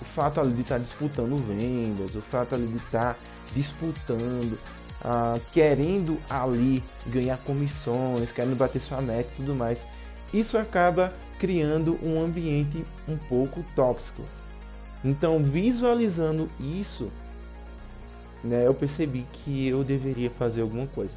o 0.00 0.04
fato 0.04 0.40
ali 0.40 0.52
de 0.52 0.62
estar 0.62 0.78
disputando 0.78 1.36
vendas, 1.46 2.16
o 2.16 2.20
fato 2.20 2.54
ali 2.54 2.66
de 2.66 2.76
estar 2.76 3.16
disputando, 3.54 4.58
ah, 5.02 5.38
querendo 5.52 6.18
ali 6.28 6.82
ganhar 7.06 7.38
comissões, 7.38 8.32
querendo 8.32 8.56
bater 8.56 8.80
sua 8.80 9.00
meta 9.00 9.30
e 9.32 9.36
tudo 9.36 9.54
mais, 9.54 9.86
isso 10.32 10.58
acaba 10.58 11.12
criando 11.38 11.98
um 12.04 12.22
ambiente 12.22 12.84
um 13.08 13.16
pouco 13.16 13.64
tóxico. 13.74 14.22
Então, 15.02 15.42
visualizando 15.42 16.50
isso, 16.60 17.10
né, 18.44 18.66
eu 18.66 18.74
percebi 18.74 19.26
que 19.32 19.66
eu 19.68 19.82
deveria 19.82 20.30
fazer 20.30 20.60
alguma 20.60 20.86
coisa. 20.86 21.16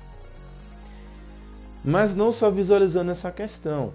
Mas 1.83 2.15
não 2.15 2.31
só 2.31 2.49
visualizando 2.49 3.11
essa 3.11 3.31
questão. 3.31 3.93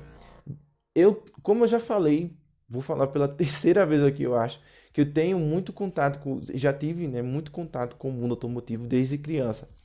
Eu, 0.95 1.25
como 1.43 1.65
eu 1.65 1.69
já 1.69 1.81
falei, 1.81 2.37
vou 2.69 2.83
falar 2.83 3.07
pela 3.07 3.27
terceira 3.29 3.87
vez 3.87 4.05
aqui, 4.05 4.23
eu 4.23 4.37
acho, 4.37 4.61
que 4.93 5.01
eu 5.01 5.13
tenho 5.13 5.39
muito 5.39 5.73
contato 5.73 6.19
com, 6.19 6.41
já 6.53 6.73
tive, 6.73 7.09
né, 7.09 7.23
muito 7.23 7.51
contato 7.51 7.97
com 7.97 8.11
o 8.11 8.13
mundo 8.13 8.33
automotivo 8.33 8.87
desde 8.87 9.17
criança. 9.17 9.78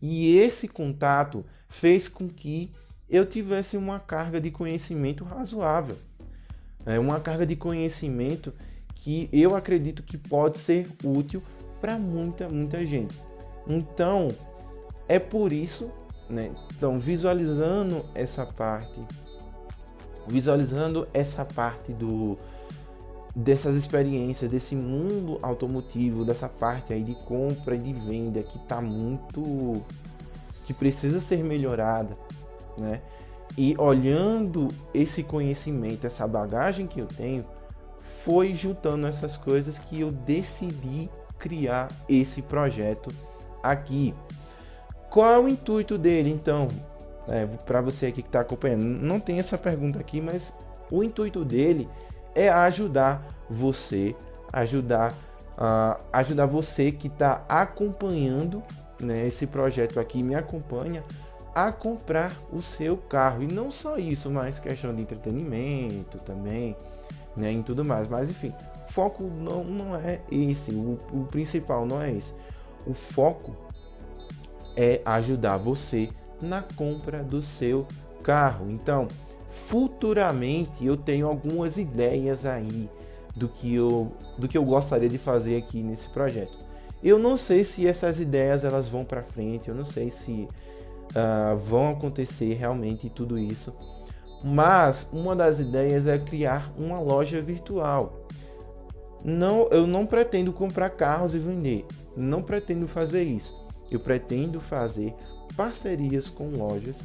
E 0.00 0.36
esse 0.36 0.68
contato 0.68 1.44
fez 1.68 2.08
com 2.08 2.28
que 2.28 2.70
eu 3.08 3.24
tivesse 3.26 3.76
uma 3.76 3.98
carga 3.98 4.40
de 4.40 4.50
conhecimento 4.50 5.24
razoável. 5.24 5.96
É 6.86 6.98
uma 6.98 7.20
carga 7.20 7.44
de 7.44 7.56
conhecimento 7.56 8.52
que 8.94 9.28
eu 9.32 9.54
acredito 9.54 10.02
que 10.02 10.16
pode 10.16 10.58
ser 10.58 10.88
útil 11.02 11.42
para 11.80 11.98
muita, 11.98 12.48
muita 12.48 12.84
gente. 12.84 13.16
Então, 13.66 14.34
é 15.08 15.18
por 15.18 15.52
isso 15.52 15.92
né? 16.28 16.50
Então, 16.76 16.98
visualizando 16.98 18.04
essa 18.14 18.44
parte, 18.44 19.00
visualizando 20.28 21.08
essa 21.14 21.44
parte 21.44 21.92
do 21.92 22.38
dessas 23.38 23.76
experiências, 23.76 24.50
desse 24.50 24.74
mundo 24.74 25.38
automotivo, 25.42 26.24
dessa 26.24 26.48
parte 26.48 26.92
aí 26.92 27.04
de 27.04 27.14
compra 27.14 27.76
e 27.76 27.78
de 27.78 27.92
venda 27.92 28.42
que 28.42 28.58
está 28.58 28.80
muito 28.80 29.80
que 30.64 30.74
precisa 30.74 31.20
ser 31.20 31.44
melhorada, 31.44 32.14
né? 32.76 33.00
E 33.56 33.76
olhando 33.78 34.68
esse 34.92 35.22
conhecimento, 35.22 36.06
essa 36.06 36.26
bagagem 36.26 36.86
que 36.86 37.00
eu 37.00 37.06
tenho, 37.06 37.44
foi 38.24 38.54
juntando 38.54 39.06
essas 39.06 39.36
coisas 39.36 39.78
que 39.78 40.00
eu 40.00 40.10
decidi 40.10 41.08
criar 41.38 41.88
esse 42.08 42.42
projeto 42.42 43.08
aqui. 43.62 44.14
Qual 45.08 45.32
é 45.32 45.38
o 45.38 45.48
intuito 45.48 45.96
dele, 45.96 46.30
então? 46.30 46.68
É, 47.28 47.46
para 47.64 47.80
você 47.80 48.06
aqui 48.06 48.20
que 48.20 48.28
está 48.28 48.40
acompanhando, 48.40 48.82
não 48.82 49.20
tem 49.20 49.38
essa 49.38 49.56
pergunta 49.56 49.98
aqui, 50.00 50.20
mas 50.20 50.52
o 50.90 51.02
intuito 51.02 51.44
dele 51.44 51.88
ajudar 52.34 53.26
você, 53.48 54.14
ajudar, 54.52 55.12
uh, 55.56 56.02
ajudar 56.12 56.46
você 56.46 56.92
que 56.92 57.06
está 57.06 57.44
acompanhando 57.48 58.62
né, 59.00 59.26
esse 59.26 59.46
projeto 59.46 59.98
aqui, 60.00 60.22
me 60.22 60.34
acompanha 60.34 61.04
a 61.54 61.72
comprar 61.72 62.32
o 62.52 62.60
seu 62.60 62.96
carro. 62.96 63.42
E 63.42 63.46
não 63.46 63.70
só 63.70 63.96
isso, 63.96 64.30
mas 64.30 64.58
questão 64.58 64.94
de 64.94 65.02
entretenimento 65.02 66.18
também, 66.18 66.76
né, 67.36 67.50
em 67.50 67.62
tudo 67.62 67.84
mais. 67.84 68.06
Mas 68.06 68.30
enfim, 68.30 68.52
foco 68.90 69.24
não, 69.24 69.64
não 69.64 69.96
é 69.96 70.20
esse, 70.30 70.70
o, 70.70 71.00
o 71.12 71.26
principal 71.30 71.86
não 71.86 72.00
é 72.00 72.12
esse. 72.12 72.32
O 72.86 72.94
foco 72.94 73.56
é 74.76 75.00
ajudar 75.04 75.56
você 75.56 76.08
na 76.40 76.62
compra 76.62 77.22
do 77.22 77.42
seu 77.42 77.86
carro. 78.22 78.70
Então, 78.70 79.08
futuramente 79.50 80.84
eu 80.84 80.96
tenho 80.96 81.26
algumas 81.26 81.76
ideias 81.76 82.46
aí 82.46 82.88
do 83.36 83.48
que 83.48 83.74
eu 83.74 84.12
do 84.38 84.48
que 84.48 84.56
eu 84.56 84.64
gostaria 84.64 85.08
de 85.08 85.18
fazer 85.18 85.56
aqui 85.56 85.82
nesse 85.82 86.08
projeto. 86.08 86.56
Eu 87.02 87.18
não 87.18 87.36
sei 87.36 87.64
se 87.64 87.86
essas 87.86 88.20
ideias 88.20 88.64
elas 88.64 88.88
vão 88.88 89.04
para 89.04 89.22
frente, 89.22 89.68
eu 89.68 89.74
não 89.74 89.84
sei 89.84 90.10
se 90.10 90.48
uh, 91.10 91.56
vão 91.56 91.90
acontecer 91.90 92.54
realmente 92.54 93.10
tudo 93.10 93.38
isso. 93.38 93.74
Mas 94.44 95.08
uma 95.12 95.34
das 95.34 95.58
ideias 95.58 96.06
é 96.06 96.18
criar 96.18 96.70
uma 96.78 97.00
loja 97.00 97.42
virtual. 97.42 98.16
Não, 99.24 99.66
eu 99.70 99.86
não 99.86 100.06
pretendo 100.06 100.52
comprar 100.52 100.90
carros 100.90 101.34
e 101.34 101.38
vender. 101.38 101.84
Não 102.16 102.40
pretendo 102.40 102.86
fazer 102.86 103.24
isso 103.24 103.68
eu 103.90 103.98
pretendo 103.98 104.60
fazer 104.60 105.14
parcerias 105.56 106.28
com 106.28 106.50
lojas 106.50 107.00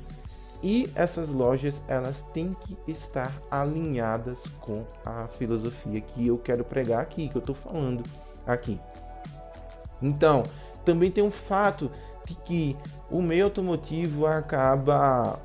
e 0.64 0.90
essas 0.96 1.28
lojas 1.28 1.82
elas 1.90 2.22
têm 2.34 2.56
que 2.62 2.78
estar 2.90 3.30
alinhadas 3.52 4.48
com 4.62 4.86
a 5.06 5.28
filosofia 5.28 6.00
que 6.00 6.26
eu 6.26 6.38
quero 6.38 6.64
pregar 6.64 7.02
aqui, 7.02 7.28
que 7.28 7.36
eu 7.36 7.42
estou 7.42 7.54
falando 7.54 8.02
aqui. 8.48 8.80
Então, 10.02 10.44
também 10.86 11.12
tem 11.12 11.22
um 11.22 11.32
fato 11.32 11.92
de 12.26 12.36
que 12.36 12.78
o 13.12 13.22
meio 13.22 13.44
automotivo 13.44 14.26
acaba 14.26 15.38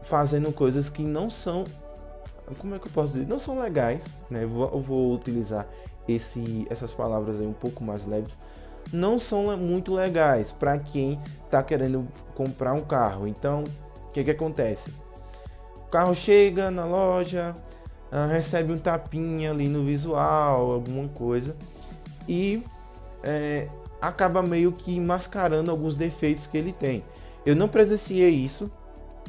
fazendo 0.00 0.50
coisas 0.50 0.88
que 0.88 1.02
não 1.02 1.28
são, 1.28 1.64
como 2.58 2.74
é 2.74 2.78
que 2.78 2.88
eu 2.88 2.92
posso 2.92 3.12
dizer, 3.12 3.26
não 3.26 3.38
são 3.38 3.60
legais, 3.60 4.04
né? 4.30 4.44
Eu 4.44 4.48
vou, 4.48 4.70
eu 4.72 4.80
vou 4.80 5.12
utilizar 5.12 5.66
esse, 6.08 6.66
essas 6.70 6.94
palavras 6.94 7.38
aí 7.40 7.46
um 7.46 7.52
pouco 7.52 7.84
mais 7.84 8.06
leves, 8.06 8.38
não 8.90 9.18
são 9.18 9.56
muito 9.58 9.94
legais 9.94 10.52
para 10.52 10.78
quem 10.78 11.18
está 11.44 11.62
querendo 11.62 12.06
comprar 12.34 12.72
um 12.72 12.82
carro. 12.82 13.26
Então, 13.26 13.64
que, 14.14 14.24
que 14.24 14.30
acontece? 14.30 14.90
O 15.76 15.90
carro 15.90 16.14
chega 16.14 16.70
na 16.70 16.84
loja, 16.84 17.54
uh, 18.10 18.30
recebe 18.30 18.72
um 18.72 18.78
tapinha 18.78 19.50
ali 19.50 19.68
no 19.68 19.84
visual, 19.84 20.72
alguma 20.72 21.08
coisa, 21.08 21.56
e 22.28 22.62
é, 23.22 23.68
acaba 24.00 24.42
meio 24.42 24.72
que 24.72 24.98
mascarando 24.98 25.70
alguns 25.70 25.96
defeitos 25.96 26.46
que 26.46 26.56
ele 26.56 26.72
tem. 26.72 27.04
Eu 27.44 27.54
não 27.54 27.68
presenciei 27.68 28.30
isso, 28.30 28.70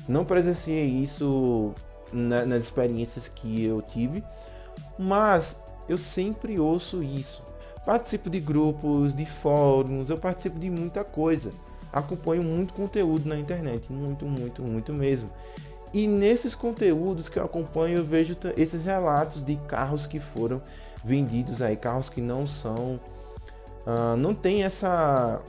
não 0.07 0.23
presenciei 0.23 0.85
isso 0.85 1.73
na, 2.13 2.45
nas 2.45 2.63
experiências 2.63 3.27
que 3.27 3.65
eu 3.65 3.81
tive, 3.81 4.23
mas 4.97 5.61
eu 5.89 5.97
sempre 5.97 6.57
ouço 6.59 7.03
isso 7.03 7.43
Participo 7.85 8.31
de 8.31 8.39
grupos, 8.39 9.13
de 9.13 9.27
fóruns, 9.27 10.09
eu 10.09 10.17
participo 10.17 10.57
de 10.57 10.71
muita 10.71 11.03
coisa. 11.03 11.51
Acompanho 11.95 12.43
muito 12.43 12.73
conteúdo 12.73 13.27
na 13.27 13.39
internet, 13.39 13.91
muito, 13.91 14.25
muito, 14.25 14.61
muito 14.61 14.93
mesmo. 14.93 15.29
E 15.93 16.07
nesses 16.07 16.53
conteúdos 16.53 17.29
que 17.29 17.39
eu 17.39 17.45
acompanho, 17.45 17.99
eu 17.99 18.03
vejo 18.03 18.35
esses 18.57 18.83
relatos 18.83 19.43
de 19.43 19.55
carros 19.67 20.05
que 20.05 20.19
foram 20.19 20.61
vendidos 21.01 21.61
aí, 21.61 21.77
carros 21.77 22.09
que 22.09 22.19
não 22.19 22.45
são. 22.45 22.99
Uh, 23.87 24.17
não 24.17 24.35
tem 24.35 24.63
essa. 24.63 25.41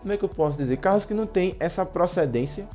Como 0.00 0.12
é 0.12 0.16
que 0.16 0.24
eu 0.24 0.28
posso 0.28 0.58
dizer? 0.58 0.78
Carros 0.78 1.04
que 1.04 1.14
não 1.14 1.26
tem 1.26 1.54
essa 1.60 1.86
procedência 1.86 2.68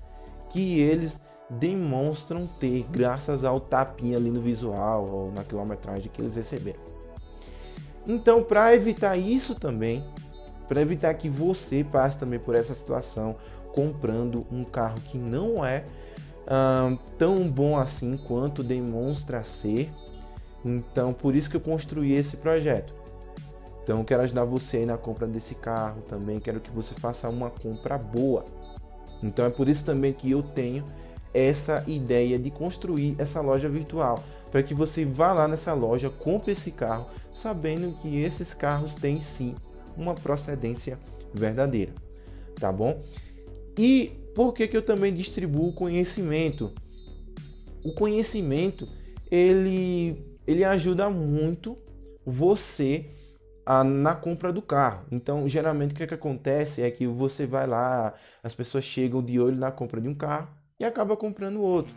que 0.49 0.79
eles 0.79 1.19
demonstram 1.49 2.47
ter 2.47 2.83
graças 2.89 3.43
ao 3.43 3.59
tapinha 3.59 4.17
ali 4.17 4.31
no 4.31 4.39
visual 4.39 5.05
ou 5.09 5.31
na 5.33 5.43
quilometragem 5.43 6.09
que 6.09 6.21
eles 6.21 6.35
receberam. 6.35 6.79
Então, 8.07 8.43
para 8.43 8.73
evitar 8.75 9.17
isso 9.17 9.55
também, 9.55 10.03
para 10.67 10.81
evitar 10.81 11.13
que 11.13 11.29
você 11.29 11.83
passe 11.83 12.19
também 12.19 12.39
por 12.39 12.55
essa 12.55 12.73
situação 12.73 13.35
comprando 13.73 14.45
um 14.51 14.63
carro 14.63 14.99
que 15.01 15.17
não 15.17 15.63
é 15.63 15.83
tão 17.17 17.49
bom 17.49 17.77
assim 17.77 18.17
quanto 18.17 18.63
demonstra 18.63 19.43
ser. 19.43 19.91
Então, 20.63 21.13
por 21.13 21.35
isso 21.35 21.49
que 21.49 21.57
eu 21.57 21.61
construí 21.61 22.13
esse 22.13 22.37
projeto. 22.37 22.93
Então, 23.83 24.03
quero 24.03 24.23
ajudar 24.23 24.45
você 24.45 24.77
aí 24.77 24.85
na 24.85 24.97
compra 24.97 25.27
desse 25.27 25.53
carro 25.55 26.01
também. 26.01 26.39
Quero 26.39 26.59
que 26.59 26.71
você 26.71 26.95
faça 26.95 27.29
uma 27.29 27.51
compra 27.51 27.97
boa. 27.97 28.45
Então, 29.21 29.45
é 29.45 29.49
por 29.49 29.69
isso 29.69 29.85
também 29.85 30.11
que 30.13 30.31
eu 30.31 30.41
tenho 30.41 30.83
essa 31.33 31.83
ideia 31.85 32.39
de 32.39 32.49
construir 32.49 33.15
essa 33.19 33.41
loja 33.41 33.67
virtual, 33.67 34.23
para 34.51 34.63
que 34.63 34.73
você 34.73 35.03
vá 35.03 35.33
lá 35.33 35.47
nessa 35.47 35.73
loja, 35.73 36.09
compre 36.09 36.53
esse 36.53 36.71
carro, 36.71 37.05
sabendo 37.33 37.91
que 37.97 38.21
esses 38.21 38.53
carros 38.53 38.95
têm 38.95 39.19
sim 39.19 39.55
uma 39.97 40.15
procedência 40.15 40.97
verdadeira, 41.33 41.93
tá 42.59 42.71
bom? 42.71 43.01
E 43.77 44.11
por 44.35 44.53
que, 44.53 44.67
que 44.67 44.77
eu 44.77 44.81
também 44.81 45.13
distribuo 45.13 45.73
conhecimento? 45.73 46.73
O 47.83 47.93
conhecimento 47.93 48.87
ele, 49.31 50.15
ele 50.47 50.63
ajuda 50.63 51.09
muito 51.09 51.75
você 52.25 53.05
a, 53.65 53.83
na 53.83 54.13
compra 54.15 54.53
do 54.53 54.61
carro. 54.61 55.05
Então, 55.11 55.47
geralmente 55.47 55.93
o 55.93 55.95
que, 55.95 56.07
que 56.07 56.13
acontece 56.13 56.81
é 56.81 56.91
que 56.91 57.07
você 57.07 57.45
vai 57.45 57.67
lá, 57.67 58.13
as 58.43 58.53
pessoas 58.53 58.83
chegam 58.83 59.23
de 59.23 59.39
olho 59.39 59.57
na 59.57 59.71
compra 59.71 59.99
de 59.99 60.07
um 60.07 60.15
carro 60.15 60.47
e 60.79 60.85
acaba 60.85 61.17
comprando 61.17 61.61
outro. 61.61 61.93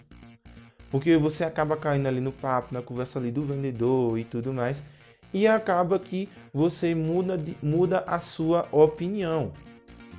Porque 0.91 1.17
você 1.17 1.45
acaba 1.45 1.77
caindo 1.77 2.07
ali 2.07 2.21
no 2.21 2.33
papo, 2.33 2.73
na 2.73 2.81
conversa 2.81 3.19
ali 3.19 3.31
do 3.31 3.43
vendedor 3.43 4.19
e 4.19 4.25
tudo 4.25 4.53
mais. 4.53 4.83
E 5.33 5.47
acaba 5.47 5.99
que 5.99 6.29
você 6.53 6.95
muda, 6.95 7.41
muda 7.63 8.05
a 8.07 8.19
sua 8.19 8.67
opinião. 8.73 9.53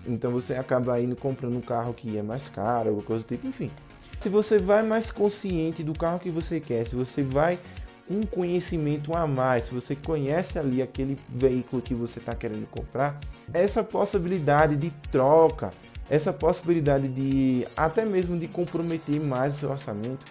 Então 0.05 0.31
você 0.31 0.55
acaba 0.55 0.99
indo 0.99 1.15
comprando 1.15 1.57
um 1.57 1.61
carro 1.61 1.93
que 1.93 2.17
é 2.17 2.21
mais 2.21 2.47
caro, 2.47 2.89
alguma 2.89 3.05
coisa 3.05 3.23
do 3.23 3.27
tipo, 3.27 3.47
enfim. 3.47 3.71
Se 4.19 4.29
você 4.29 4.57
vai 4.57 4.83
mais 4.83 5.11
consciente 5.11 5.83
do 5.83 5.93
carro 5.93 6.19
que 6.19 6.29
você 6.29 6.59
quer, 6.59 6.85
se 6.85 6.95
você 6.95 7.23
vai 7.23 7.59
com 8.07 8.25
conhecimento 8.25 9.15
a 9.15 9.27
mais, 9.27 9.65
se 9.65 9.73
você 9.73 9.95
conhece 9.95 10.57
ali 10.57 10.81
aquele 10.81 11.17
veículo 11.29 11.81
que 11.81 11.93
você 11.93 12.19
está 12.19 12.33
querendo 12.33 12.67
comprar, 12.69 13.19
essa 13.53 13.83
possibilidade 13.83 14.75
de 14.75 14.89
troca 15.11 15.71
essa 16.09 16.33
possibilidade 16.33 17.07
de 17.07 17.67
até 17.77 18.03
mesmo 18.03 18.37
de 18.37 18.47
comprometer 18.47 19.21
mais 19.21 19.55
o 19.55 19.59
seu 19.59 19.69
orçamento. 19.69 20.25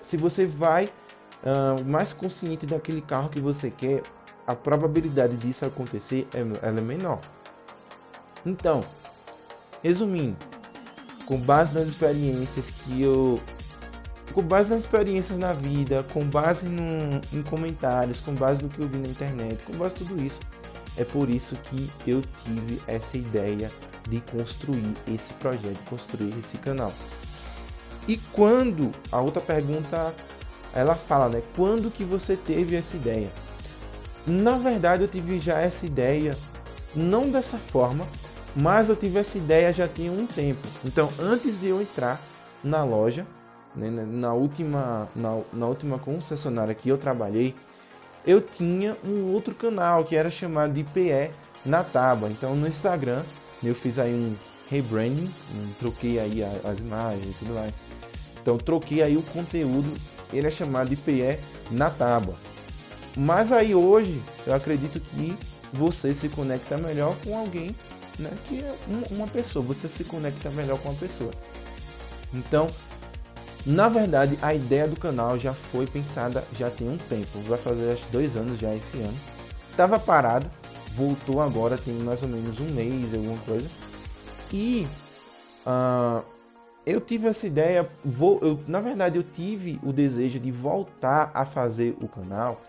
Se 0.00 0.16
você 0.16 0.46
vai 0.46 0.88
uh, 1.42 1.84
mais 1.84 2.12
consciente 2.12 2.66
daquele 2.66 3.00
carro 3.00 3.28
que 3.28 3.40
você 3.40 3.70
quer, 3.70 4.02
a 4.46 4.54
probabilidade 4.54 5.36
disso 5.36 5.64
acontecer 5.64 6.26
é, 6.34 6.40
é 6.68 6.72
menor. 6.72 7.20
Então, 8.44 8.84
resumindo, 9.82 10.36
com 11.26 11.38
base 11.38 11.72
nas 11.72 11.86
experiências 11.86 12.70
que 12.70 13.02
eu 13.02 13.40
com 14.32 14.42
base 14.42 14.70
nas 14.70 14.80
experiências 14.82 15.38
na 15.38 15.52
vida, 15.52 16.04
com 16.12 16.24
base 16.24 16.66
no, 16.66 17.20
em 17.32 17.42
comentários, 17.42 18.20
com 18.20 18.32
base 18.32 18.62
no 18.62 18.68
que 18.68 18.80
eu 18.80 18.88
vi 18.88 18.98
na 18.98 19.08
internet, 19.08 19.60
com 19.64 19.76
base 19.76 19.96
em 19.96 19.98
tudo 19.98 20.22
isso, 20.22 20.38
é 20.96 21.04
por 21.04 21.28
isso 21.28 21.56
que 21.56 21.90
eu 22.06 22.22
tive 22.44 22.80
essa 22.86 23.16
ideia 23.16 23.70
de 24.08 24.20
construir 24.20 24.94
esse 25.08 25.32
projeto, 25.34 25.78
construir 25.88 26.36
esse 26.38 26.58
canal. 26.58 26.92
E 28.06 28.16
quando 28.32 28.92
a 29.10 29.20
outra 29.20 29.40
pergunta 29.40 30.14
ela 30.74 30.94
fala, 30.94 31.28
né? 31.28 31.42
Quando 31.56 31.90
que 31.90 32.04
você 32.04 32.36
teve 32.36 32.76
essa 32.76 32.96
ideia? 32.96 33.28
Na 34.26 34.52
verdade, 34.52 35.02
eu 35.02 35.08
tive 35.08 35.38
já 35.38 35.58
essa 35.58 35.86
ideia 35.86 36.36
não 36.94 37.30
dessa 37.30 37.58
forma, 37.58 38.06
mas 38.54 38.88
eu 38.88 38.96
tive 38.96 39.18
essa 39.18 39.38
ideia 39.38 39.72
já 39.72 39.88
tinha 39.88 40.12
um 40.12 40.26
tempo. 40.26 40.66
Então, 40.84 41.10
antes 41.18 41.60
de 41.60 41.68
eu 41.68 41.80
entrar 41.80 42.20
na 42.62 42.84
loja, 42.84 43.26
né, 43.74 43.90
na 43.90 44.32
última 44.32 45.08
na, 45.14 45.40
na 45.52 45.66
última 45.66 45.98
concessionária 45.98 46.74
que 46.74 46.88
eu 46.88 46.98
trabalhei, 46.98 47.54
eu 48.26 48.40
tinha 48.40 48.96
um 49.04 49.32
outro 49.32 49.54
canal 49.54 50.04
que 50.04 50.14
era 50.14 50.28
chamado 50.28 50.72
de 50.72 50.84
PE 50.84 51.30
na 51.64 51.82
Tábua. 51.82 52.28
Então, 52.28 52.54
no 52.54 52.66
Instagram 52.66 53.22
eu 53.62 53.74
fiz 53.74 53.98
aí 53.98 54.14
um 54.14 54.34
rebranding, 54.70 55.30
um, 55.54 55.72
troquei 55.78 56.18
aí 56.18 56.42
as 56.42 56.78
imagens 56.78 57.30
e 57.30 57.34
tudo 57.34 57.54
mais. 57.54 57.74
Então 58.40 58.56
troquei 58.56 59.02
aí 59.02 59.16
o 59.16 59.22
conteúdo, 59.22 59.92
ele 60.32 60.46
é 60.46 60.50
chamado 60.50 60.88
de 60.88 60.96
PE 60.96 61.38
na 61.70 61.90
tábua. 61.90 62.34
Mas 63.16 63.52
aí 63.52 63.74
hoje 63.74 64.22
eu 64.46 64.54
acredito 64.54 65.00
que 65.00 65.36
você 65.72 66.14
se 66.14 66.28
conecta 66.28 66.76
melhor 66.76 67.16
com 67.24 67.36
alguém, 67.36 67.74
né? 68.18 68.30
Que 68.48 68.60
é 68.60 68.74
uma 69.10 69.26
pessoa, 69.26 69.64
você 69.64 69.88
se 69.88 70.04
conecta 70.04 70.50
melhor 70.50 70.78
com 70.78 70.90
uma 70.90 70.98
pessoa. 70.98 71.32
Então, 72.32 72.68
na 73.66 73.88
verdade, 73.88 74.38
a 74.40 74.54
ideia 74.54 74.88
do 74.88 74.96
canal 74.96 75.38
já 75.38 75.52
foi 75.52 75.86
pensada 75.86 76.44
já 76.58 76.70
tem 76.70 76.88
um 76.88 76.96
tempo, 76.96 77.38
vai 77.40 77.58
fazer 77.58 77.92
acho 77.92 78.06
dois 78.10 78.36
anos 78.36 78.58
já 78.58 78.74
esse 78.74 78.96
ano. 78.98 79.16
Tava 79.76 79.98
parado, 79.98 80.50
voltou 80.94 81.40
agora, 81.40 81.76
tem 81.76 81.94
mais 81.94 82.22
ou 82.22 82.28
menos 82.28 82.58
um 82.60 82.66
mês, 82.72 83.14
alguma 83.14 83.38
coisa. 83.38 83.68
E 84.52 84.86
uh, 85.66 86.24
eu 86.90 87.00
tive 87.00 87.28
essa 87.28 87.46
ideia, 87.46 87.88
vou, 88.04 88.38
eu, 88.42 88.60
na 88.66 88.80
verdade 88.80 89.18
eu 89.18 89.22
tive 89.22 89.80
o 89.82 89.92
desejo 89.92 90.38
de 90.38 90.50
voltar 90.50 91.30
a 91.32 91.44
fazer 91.44 91.96
o 92.00 92.08
canal, 92.08 92.60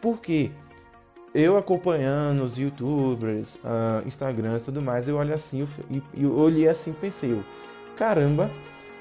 porque 0.00 0.50
eu 1.34 1.56
acompanhando 1.56 2.42
os 2.42 2.56
youtubers, 2.58 3.56
uh, 3.56 4.06
Instagrams 4.06 4.62
e 4.62 4.66
tudo 4.66 4.82
mais, 4.82 5.08
eu 5.08 5.16
olho 5.16 5.34
assim, 5.34 5.60
eu, 5.60 6.02
eu 6.14 6.36
olhei 6.36 6.68
assim 6.68 6.92
pensei, 6.92 7.32
eu, 7.32 7.44
caramba, 7.96 8.50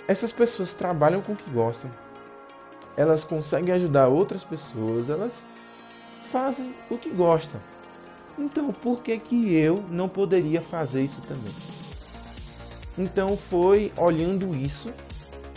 essas 0.08 0.32
pessoas 0.32 0.74
trabalham 0.74 1.22
com 1.22 1.34
o 1.34 1.36
que 1.36 1.50
gostam, 1.50 1.90
elas 2.96 3.24
conseguem 3.24 3.74
ajudar 3.74 4.08
outras 4.08 4.44
pessoas, 4.44 5.10
elas 5.10 5.42
fazem 6.20 6.74
o 6.90 6.98
que 6.98 7.10
gostam. 7.10 7.62
Então, 8.38 8.72
por 8.72 9.02
que 9.02 9.18
que 9.18 9.56
eu 9.56 9.84
não 9.90 10.08
poderia 10.08 10.62
fazer 10.62 11.04
isso 11.04 11.22
também? 11.24 11.54
Então, 12.98 13.38
foi 13.38 13.92
olhando 13.98 14.56
isso, 14.56 14.94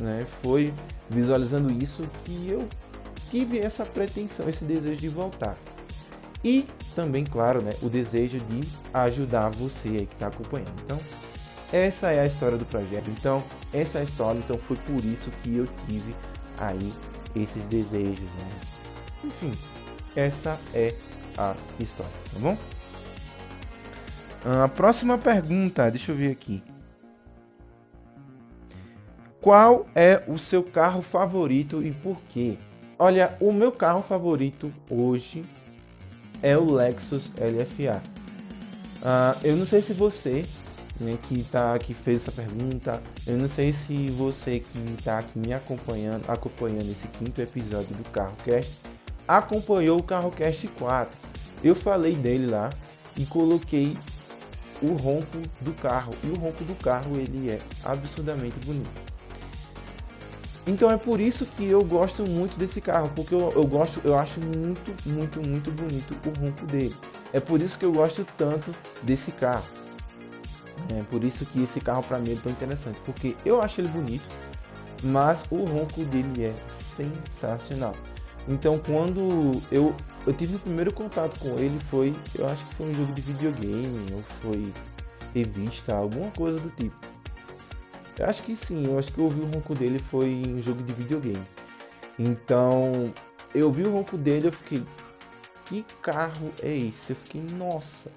né? 0.00 0.26
Foi 0.42 0.74
visualizando 1.08 1.72
isso 1.72 2.02
que 2.24 2.48
eu 2.48 2.68
tive 3.30 3.58
essa 3.58 3.84
pretensão, 3.86 4.48
esse 4.48 4.64
desejo 4.64 5.00
de 5.00 5.08
voltar. 5.08 5.56
E 6.44 6.66
também, 6.94 7.24
claro, 7.24 7.62
né, 7.62 7.72
o 7.82 7.88
desejo 7.88 8.38
de 8.38 8.60
ajudar 8.92 9.50
você 9.50 9.88
aí 9.88 10.06
que 10.06 10.14
está 10.14 10.26
acompanhando. 10.26 10.72
Então, 10.84 10.98
essa 11.72 12.10
é 12.10 12.20
a 12.20 12.26
história 12.26 12.58
do 12.58 12.64
projeto. 12.64 13.08
Então, 13.10 13.42
essa 13.72 13.98
é 13.98 14.00
a 14.00 14.04
história. 14.04 14.38
Então, 14.38 14.58
foi 14.58 14.76
por 14.76 15.04
isso 15.04 15.30
que 15.42 15.56
eu 15.56 15.66
tive 15.86 16.14
aí 16.58 16.92
esses 17.34 17.66
desejos, 17.66 18.18
né? 18.18 18.50
Enfim, 19.24 19.52
essa 20.16 20.58
é 20.74 20.94
a 21.36 21.54
história, 21.78 22.12
tá 22.32 22.38
bom? 22.40 22.56
A 24.64 24.68
próxima 24.68 25.18
pergunta, 25.18 25.90
deixa 25.90 26.12
eu 26.12 26.16
ver 26.16 26.32
aqui. 26.32 26.62
Qual 29.40 29.86
é 29.94 30.22
o 30.28 30.36
seu 30.36 30.62
carro 30.62 31.00
favorito 31.00 31.82
e 31.82 31.92
por 31.92 32.20
quê? 32.28 32.58
Olha, 32.98 33.36
o 33.40 33.50
meu 33.52 33.72
carro 33.72 34.02
favorito 34.02 34.70
hoje 34.90 35.44
é 36.42 36.58
o 36.58 36.70
Lexus 36.70 37.30
LFA. 37.36 38.02
Uh, 39.00 39.40
eu 39.42 39.56
não 39.56 39.64
sei 39.64 39.80
se 39.80 39.94
você 39.94 40.44
né, 41.00 41.16
que 41.26 41.42
tá 41.44 41.78
que 41.78 41.94
fez 41.94 42.20
essa 42.20 42.30
pergunta, 42.30 43.02
eu 43.26 43.38
não 43.38 43.48
sei 43.48 43.72
se 43.72 44.10
você 44.10 44.60
que 44.60 44.78
está 44.98 45.18
aqui 45.18 45.38
me 45.38 45.54
acompanhando, 45.54 46.28
acompanhando 46.28 46.90
esse 46.90 47.08
quinto 47.08 47.40
episódio 47.40 47.96
do 47.96 48.04
Carro 48.10 48.36
Cast, 48.44 48.76
acompanhou 49.26 49.98
o 49.98 50.02
Carro 50.02 50.30
Cast 50.30 50.68
4. 50.68 51.18
Eu 51.64 51.74
falei 51.74 52.14
dele 52.14 52.46
lá 52.46 52.68
e 53.16 53.24
coloquei 53.24 53.96
o 54.82 54.92
ronco 54.92 55.38
do 55.62 55.72
carro. 55.72 56.12
E 56.22 56.28
o 56.28 56.34
ronco 56.34 56.62
do 56.64 56.74
carro 56.74 57.16
ele 57.16 57.50
é 57.50 57.58
absurdamente 57.82 58.58
bonito. 58.66 59.09
Então 60.66 60.90
é 60.90 60.96
por 60.96 61.20
isso 61.20 61.46
que 61.46 61.64
eu 61.66 61.82
gosto 61.84 62.24
muito 62.24 62.58
desse 62.58 62.80
carro, 62.80 63.10
porque 63.16 63.34
eu, 63.34 63.50
eu 63.52 63.66
gosto, 63.66 64.00
eu 64.04 64.16
acho 64.18 64.40
muito, 64.40 64.94
muito, 65.08 65.40
muito 65.46 65.70
bonito 65.72 66.16
o 66.26 66.40
ronco 66.44 66.66
dele. 66.66 66.94
É 67.32 67.40
por 67.40 67.60
isso 67.62 67.78
que 67.78 67.84
eu 67.84 67.92
gosto 67.92 68.24
tanto 68.36 68.74
desse 69.02 69.32
carro. 69.32 69.64
É 70.90 71.02
por 71.04 71.24
isso 71.24 71.46
que 71.46 71.62
esse 71.62 71.80
carro 71.80 72.02
para 72.02 72.18
mim 72.18 72.32
é 72.32 72.36
tão 72.36 72.50
interessante, 72.52 73.00
porque 73.04 73.36
eu 73.44 73.60
acho 73.62 73.80
ele 73.80 73.88
bonito. 73.88 74.28
mas 75.02 75.44
o 75.50 75.64
ronco 75.64 76.04
dele 76.04 76.44
é 76.46 76.54
sensacional. 76.68 77.94
Então 78.48 78.78
quando 78.78 79.62
eu, 79.70 79.94
eu 80.26 80.32
tive 80.32 80.56
o 80.56 80.58
primeiro 80.58 80.92
contato 80.92 81.38
com 81.38 81.58
ele 81.58 81.78
foi, 81.88 82.14
eu 82.34 82.46
acho 82.48 82.66
que 82.66 82.74
foi 82.74 82.90
um 82.90 82.94
jogo 82.94 83.12
de 83.12 83.20
videogame 83.22 84.12
ou 84.12 84.22
foi 84.42 84.72
revista, 85.34 85.94
alguma 85.94 86.30
coisa 86.32 86.58
do 86.60 86.70
tipo. 86.70 86.96
Eu 88.20 88.26
acho 88.26 88.42
que 88.42 88.54
sim, 88.54 88.86
eu 88.86 88.98
acho 88.98 89.10
que 89.10 89.18
eu 89.18 89.24
ouvi 89.24 89.40
o 89.40 89.46
ronco 89.46 89.74
dele 89.74 89.98
foi 89.98 90.28
em 90.28 90.60
jogo 90.60 90.82
de 90.82 90.92
videogame. 90.92 91.42
Então, 92.18 93.14
eu 93.54 93.72
vi 93.72 93.82
o 93.82 93.90
ronco 93.90 94.18
dele, 94.18 94.48
eu 94.48 94.52
fiquei, 94.52 94.84
que 95.64 95.82
carro 96.02 96.52
é 96.62 96.70
esse? 96.76 97.12
Eu 97.12 97.16
fiquei, 97.16 97.40
nossa, 97.40 98.12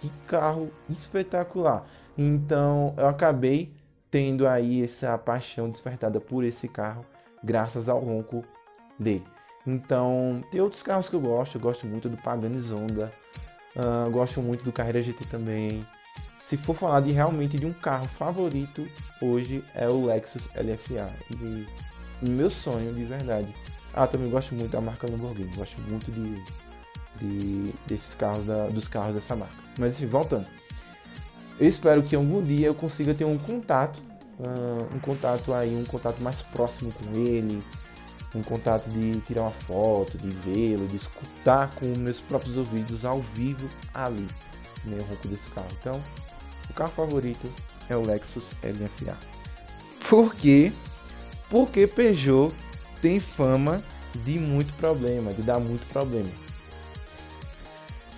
que 0.00 0.10
carro 0.26 0.68
espetacular. 0.90 1.86
Então, 2.18 2.92
eu 2.96 3.06
acabei 3.06 3.72
tendo 4.10 4.48
aí 4.48 4.82
essa 4.82 5.16
paixão 5.16 5.70
despertada 5.70 6.20
por 6.20 6.42
esse 6.42 6.66
carro, 6.66 7.06
graças 7.40 7.88
ao 7.88 8.00
ronco 8.00 8.44
dele. 8.98 9.24
Então, 9.64 10.42
tem 10.50 10.60
outros 10.60 10.82
carros 10.82 11.08
que 11.08 11.14
eu 11.14 11.20
gosto. 11.20 11.54
Eu 11.54 11.60
gosto 11.60 11.86
muito 11.86 12.08
do 12.08 12.16
Pagani 12.16 12.58
Zonda. 12.58 13.12
Uh, 13.76 14.10
gosto 14.10 14.40
muito 14.40 14.64
do 14.64 14.72
Carreira 14.72 15.00
GT 15.00 15.24
também. 15.26 15.86
Se 16.46 16.56
for 16.56 16.76
falar 16.76 17.00
de 17.00 17.10
realmente 17.10 17.58
de 17.58 17.66
um 17.66 17.72
carro 17.72 18.06
favorito, 18.06 18.86
hoje 19.20 19.64
é 19.74 19.88
o 19.88 20.04
Lexus 20.04 20.48
LFA. 20.54 21.10
E 22.22 22.30
meu 22.30 22.48
sonho, 22.48 22.94
de 22.94 23.04
verdade. 23.04 23.52
Ah, 23.92 24.06
também 24.06 24.30
gosto 24.30 24.54
muito 24.54 24.70
da 24.70 24.80
marca 24.80 25.10
Lamborghini. 25.10 25.50
Gosto 25.56 25.80
muito 25.80 26.08
de, 26.12 26.40
de 27.18 27.74
desses 27.88 28.14
carros, 28.14 28.44
da, 28.44 28.68
dos 28.68 28.86
carros 28.86 29.16
dessa 29.16 29.34
marca. 29.34 29.56
Mas 29.76 29.96
enfim, 29.96 30.06
voltando. 30.06 30.46
Eu 31.58 31.68
espero 31.68 32.00
que 32.04 32.14
algum 32.14 32.40
dia 32.40 32.68
eu 32.68 32.76
consiga 32.76 33.12
ter 33.12 33.24
um 33.24 33.36
contato, 33.36 34.00
uh, 34.38 34.94
um 34.94 35.00
contato 35.00 35.52
aí, 35.52 35.74
um 35.74 35.84
contato 35.84 36.22
mais 36.22 36.42
próximo 36.42 36.92
com 36.92 37.18
ele, 37.18 37.60
um 38.32 38.42
contato 38.44 38.88
de 38.88 39.18
tirar 39.22 39.42
uma 39.42 39.50
foto, 39.50 40.16
de 40.16 40.28
vê-lo, 40.28 40.86
de 40.86 40.94
escutar 40.94 41.74
com 41.74 41.86
meus 41.98 42.20
próprios 42.20 42.56
ouvidos 42.56 43.04
ao 43.04 43.20
vivo 43.20 43.68
ali, 43.92 44.28
né, 44.84 44.96
o 45.00 45.02
ronco 45.02 45.26
desse 45.26 45.50
carro. 45.50 45.66
Então, 45.80 46.00
carro 46.76 46.92
favorito 46.92 47.52
é 47.88 47.96
o 47.96 48.02
Lexus 48.02 48.52
LFA. 48.62 49.16
Por 50.08 50.34
quê? 50.34 50.72
Porque 51.50 51.86
Peugeot 51.86 52.54
tem 53.00 53.18
fama 53.18 53.82
de 54.24 54.38
muito 54.38 54.72
problema, 54.74 55.32
de 55.32 55.42
dar 55.42 55.58
muito 55.58 55.86
problema. 55.88 56.30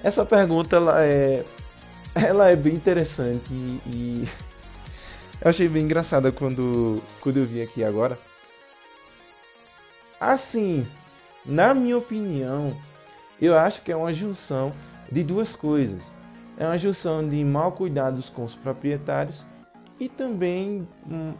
Essa 0.02 0.24
pergunta 0.24 0.76
ela 0.76 1.02
é, 1.02 1.44
ela 2.14 2.50
é 2.50 2.56
bem 2.56 2.74
interessante 2.74 3.50
e, 3.50 3.80
e 3.86 4.28
eu 5.40 5.48
achei 5.48 5.68
bem 5.68 5.84
engraçada 5.84 6.30
quando, 6.30 7.02
quando 7.20 7.38
eu 7.38 7.46
vim 7.46 7.62
aqui 7.62 7.82
agora 7.82 8.18
Assim, 10.20 10.84
na 11.44 11.72
minha 11.72 11.96
opinião, 11.96 12.76
eu 13.40 13.56
acho 13.56 13.82
que 13.82 13.92
é 13.92 13.96
uma 13.96 14.12
junção 14.12 14.74
de 15.10 15.22
duas 15.22 15.54
coisas. 15.54 16.12
É 16.58 16.66
uma 16.66 16.76
junção 16.76 17.26
de 17.26 17.44
mal 17.44 17.70
cuidados 17.70 18.28
com 18.28 18.44
os 18.44 18.56
proprietários 18.56 19.46
e 20.00 20.08
também 20.08 20.86
hum, 21.08 21.32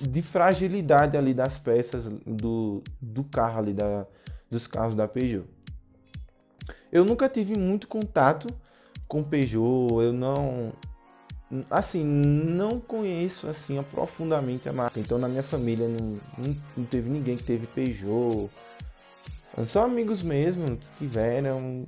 de 0.00 0.20
fragilidade 0.20 1.16
ali 1.16 1.32
das 1.32 1.60
peças 1.60 2.08
do, 2.26 2.82
do 3.00 3.22
carro 3.22 3.60
ali, 3.60 3.72
da, 3.72 4.04
dos 4.50 4.66
carros 4.66 4.96
da 4.96 5.06
Peugeot. 5.06 5.46
Eu 6.90 7.04
nunca 7.04 7.28
tive 7.28 7.56
muito 7.56 7.86
contato 7.86 8.48
com 9.06 9.22
Peugeot, 9.22 10.02
eu 10.02 10.12
não 10.12 10.72
assim, 11.70 12.02
não 12.02 12.80
conheço 12.80 13.48
assim 13.48 13.80
profundamente 13.92 14.68
a 14.68 14.72
marca. 14.72 14.98
Então 14.98 15.18
na 15.18 15.28
minha 15.28 15.42
família 15.42 15.86
não, 15.86 16.18
não, 16.36 16.56
não, 16.76 16.84
teve 16.84 17.08
ninguém 17.08 17.36
que 17.36 17.44
teve 17.44 17.66
Peugeot. 17.68 18.50
Só 19.66 19.84
amigos 19.84 20.20
mesmo 20.22 20.76
que 20.76 20.88
tiveram 20.98 21.86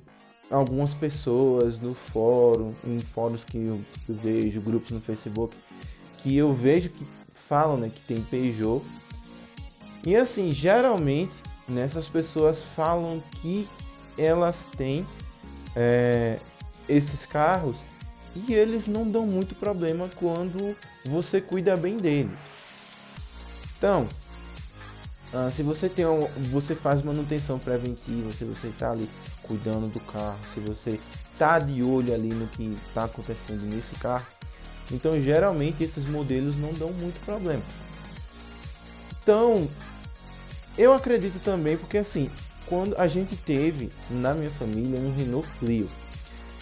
algumas 0.50 0.94
pessoas 0.94 1.80
no 1.80 1.94
fórum, 1.94 2.74
em 2.84 3.00
fóruns 3.00 3.44
que 3.44 3.58
eu, 3.58 3.80
vejo, 4.08 4.60
grupos 4.60 4.90
no 4.90 5.00
Facebook, 5.00 5.56
que 6.18 6.36
eu 6.36 6.52
vejo 6.52 6.90
que 6.90 7.06
falam 7.34 7.76
né, 7.76 7.90
que 7.92 8.00
tem 8.00 8.22
Peugeot. 8.22 8.82
E 10.06 10.14
assim, 10.16 10.52
geralmente 10.52 11.34
nessas 11.68 12.08
pessoas 12.08 12.62
falam 12.62 13.22
que 13.40 13.66
elas 14.18 14.66
têm 14.76 15.06
é, 15.74 16.38
esses 16.88 17.24
carros 17.24 17.76
e 18.34 18.52
eles 18.52 18.86
não 18.86 19.08
dão 19.08 19.26
muito 19.26 19.54
problema 19.54 20.10
quando 20.16 20.76
você 21.04 21.40
cuida 21.40 21.76
bem 21.76 21.96
deles. 21.96 22.38
Então, 23.78 24.08
uh, 25.34 25.50
se 25.50 25.62
você 25.62 25.88
tem 25.88 26.06
um, 26.06 26.28
você 26.50 26.74
faz 26.74 27.02
manutenção 27.02 27.58
preventiva, 27.58 28.32
se 28.32 28.44
você 28.44 28.68
está 28.68 28.92
ali 28.92 29.10
cuidando 29.42 29.88
do 29.88 30.00
carro, 30.00 30.38
se 30.52 30.60
você 30.60 31.00
tá 31.36 31.58
de 31.58 31.82
olho 31.82 32.14
ali 32.14 32.28
no 32.28 32.46
que 32.46 32.76
está 32.88 33.04
acontecendo 33.04 33.64
nesse 33.66 33.94
carro, 33.96 34.26
então 34.90 35.20
geralmente 35.20 35.82
esses 35.82 36.06
modelos 36.06 36.56
não 36.56 36.72
dão 36.72 36.92
muito 36.92 37.22
problema. 37.24 37.62
Então, 39.22 39.68
eu 40.78 40.92
acredito 40.92 41.40
também 41.40 41.76
porque 41.76 41.98
assim, 41.98 42.30
quando 42.66 42.94
a 42.98 43.06
gente 43.06 43.36
teve 43.36 43.90
na 44.08 44.34
minha 44.34 44.50
família 44.50 45.00
um 45.00 45.14
Renault 45.14 45.48
Clio, 45.58 45.88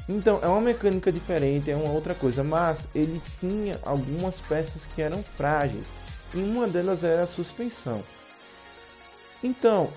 então, 0.09 0.41
é 0.43 0.49
uma 0.49 0.61
mecânica 0.61 1.13
diferente, 1.13 1.71
é 1.71 1.77
uma 1.77 1.93
outra 1.93 2.15
coisa, 2.15 2.43
mas 2.43 2.89
ele 2.95 3.23
tinha 3.39 3.79
algumas 3.85 4.41
peças 4.41 4.85
que 4.85 5.01
eram 5.01 5.23
frágeis, 5.23 5.87
e 6.35 6.39
uma 6.39 6.67
delas 6.67 7.05
era 7.05 7.23
a 7.23 7.27
suspensão. 7.27 8.03
Então, 9.43 9.91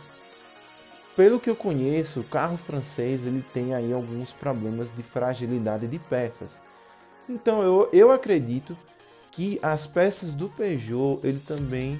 pelo 1.16 1.40
que 1.40 1.50
eu 1.50 1.56
conheço, 1.56 2.20
o 2.20 2.24
carro 2.26 2.58
francês 2.58 3.26
ele 3.26 3.44
tem 3.54 3.74
aí 3.74 3.94
alguns 3.94 4.34
problemas 4.34 4.94
de 4.94 5.02
fragilidade 5.02 5.88
de 5.88 6.00
peças. 6.00 6.60
Então, 7.30 7.62
eu, 7.62 7.90
eu 7.94 8.12
acredito 8.12 8.78
que 9.32 9.60
as 9.62 9.88
peças 9.88 10.32
do 10.32 10.50
Peugeot 10.50 11.20
ele 11.24 11.40
também 11.40 12.00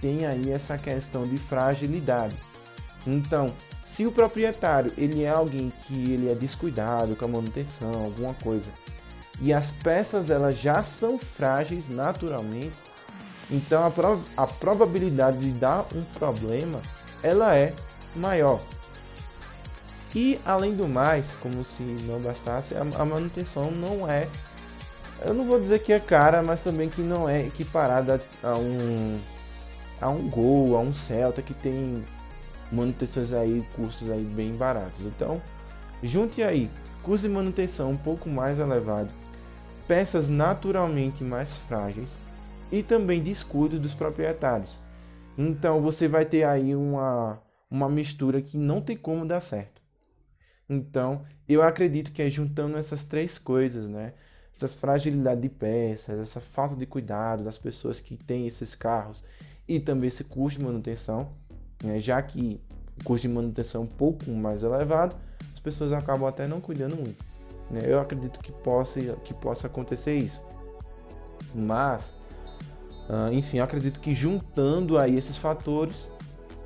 tem 0.00 0.26
aí 0.26 0.50
essa 0.50 0.78
questão 0.78 1.26
de 1.26 1.36
fragilidade. 1.36 2.36
Então, 3.06 3.54
se 3.84 4.06
o 4.06 4.12
proprietário 4.12 4.92
ele 4.96 5.24
é 5.24 5.28
alguém 5.28 5.72
que 5.86 6.12
ele 6.12 6.30
é 6.30 6.34
descuidado 6.34 7.16
com 7.16 7.24
a 7.24 7.28
manutenção, 7.28 7.92
alguma 7.92 8.34
coisa, 8.34 8.70
e 9.40 9.52
as 9.52 9.70
peças 9.70 10.30
elas 10.30 10.58
já 10.58 10.82
são 10.82 11.18
frágeis 11.18 11.88
naturalmente, 11.88 12.89
então 13.50 13.82
a, 13.84 14.42
a 14.42 14.46
probabilidade 14.46 15.38
de 15.38 15.50
dar 15.50 15.86
um 15.94 16.02
problema 16.18 16.80
ela 17.22 17.56
é 17.56 17.74
maior. 18.14 18.60
E 20.14 20.40
além 20.44 20.74
do 20.74 20.88
mais, 20.88 21.36
como 21.40 21.64
se 21.64 21.82
não 21.82 22.20
bastasse, 22.20 22.74
a, 22.74 22.80
a 22.80 23.04
manutenção 23.04 23.70
não 23.70 24.10
é, 24.10 24.28
eu 25.24 25.34
não 25.34 25.44
vou 25.44 25.60
dizer 25.60 25.80
que 25.80 25.92
é 25.92 26.00
cara, 26.00 26.42
mas 26.42 26.62
também 26.62 26.88
que 26.88 27.02
não 27.02 27.28
é 27.28 27.46
equiparada 27.46 28.20
a 28.42 28.54
um 28.56 29.18
a 30.00 30.08
um 30.08 30.28
Gol, 30.28 30.76
a 30.76 30.80
um 30.80 30.94
Celta 30.94 31.42
que 31.42 31.52
tem 31.52 32.02
manutenções 32.72 33.32
aí, 33.32 33.62
custos 33.74 34.10
aí 34.10 34.24
bem 34.24 34.56
baratos. 34.56 35.04
Então, 35.04 35.42
junte 36.02 36.42
aí 36.42 36.70
custo 37.02 37.28
de 37.28 37.34
manutenção 37.34 37.90
um 37.90 37.96
pouco 37.96 38.28
mais 38.28 38.58
elevado, 38.58 39.10
peças 39.86 40.28
naturalmente 40.28 41.24
mais 41.24 41.56
frágeis 41.56 42.16
e 42.70 42.82
também 42.82 43.22
descuido 43.22 43.78
dos 43.78 43.94
proprietários. 43.94 44.78
Então 45.36 45.80
você 45.80 46.06
vai 46.08 46.24
ter 46.24 46.44
aí 46.44 46.74
uma, 46.74 47.40
uma 47.70 47.88
mistura 47.88 48.40
que 48.40 48.56
não 48.56 48.80
tem 48.80 48.96
como 48.96 49.26
dar 49.26 49.40
certo. 49.40 49.80
Então 50.68 51.24
eu 51.48 51.62
acredito 51.62 52.12
que 52.12 52.22
é 52.22 52.28
juntando 52.28 52.76
essas 52.76 53.04
três 53.04 53.38
coisas, 53.38 53.88
né? 53.88 54.12
Essas 54.54 54.74
fragilidade 54.74 55.40
de 55.40 55.48
peças, 55.48 56.20
essa 56.20 56.40
falta 56.40 56.76
de 56.76 56.84
cuidado 56.84 57.42
das 57.42 57.56
pessoas 57.56 57.98
que 57.98 58.16
têm 58.16 58.46
esses 58.46 58.74
carros 58.74 59.24
e 59.66 59.80
também 59.80 60.08
esse 60.08 60.24
custo 60.24 60.58
de 60.58 60.66
manutenção, 60.66 61.30
né? 61.82 61.98
já 61.98 62.20
que 62.20 62.60
o 63.00 63.04
custo 63.04 63.26
de 63.26 63.32
manutenção 63.32 63.82
é 63.82 63.84
um 63.84 63.88
pouco 63.88 64.30
mais 64.30 64.62
elevado, 64.62 65.16
as 65.54 65.60
pessoas 65.60 65.92
acabam 65.92 66.28
até 66.28 66.46
não 66.46 66.60
cuidando 66.60 66.96
muito. 66.96 67.24
Né? 67.70 67.82
Eu 67.84 68.00
acredito 68.00 68.40
que 68.40 68.52
possa, 68.64 69.00
que 69.24 69.32
possa 69.32 69.66
acontecer 69.66 70.14
isso. 70.18 70.40
Mas, 71.54 72.12
uh, 73.10 73.32
enfim, 73.32 73.58
eu 73.58 73.64
acredito 73.64 74.00
que 74.00 74.14
juntando 74.14 74.96
aí 74.96 75.16
esses 75.16 75.36
fatores, 75.36 76.08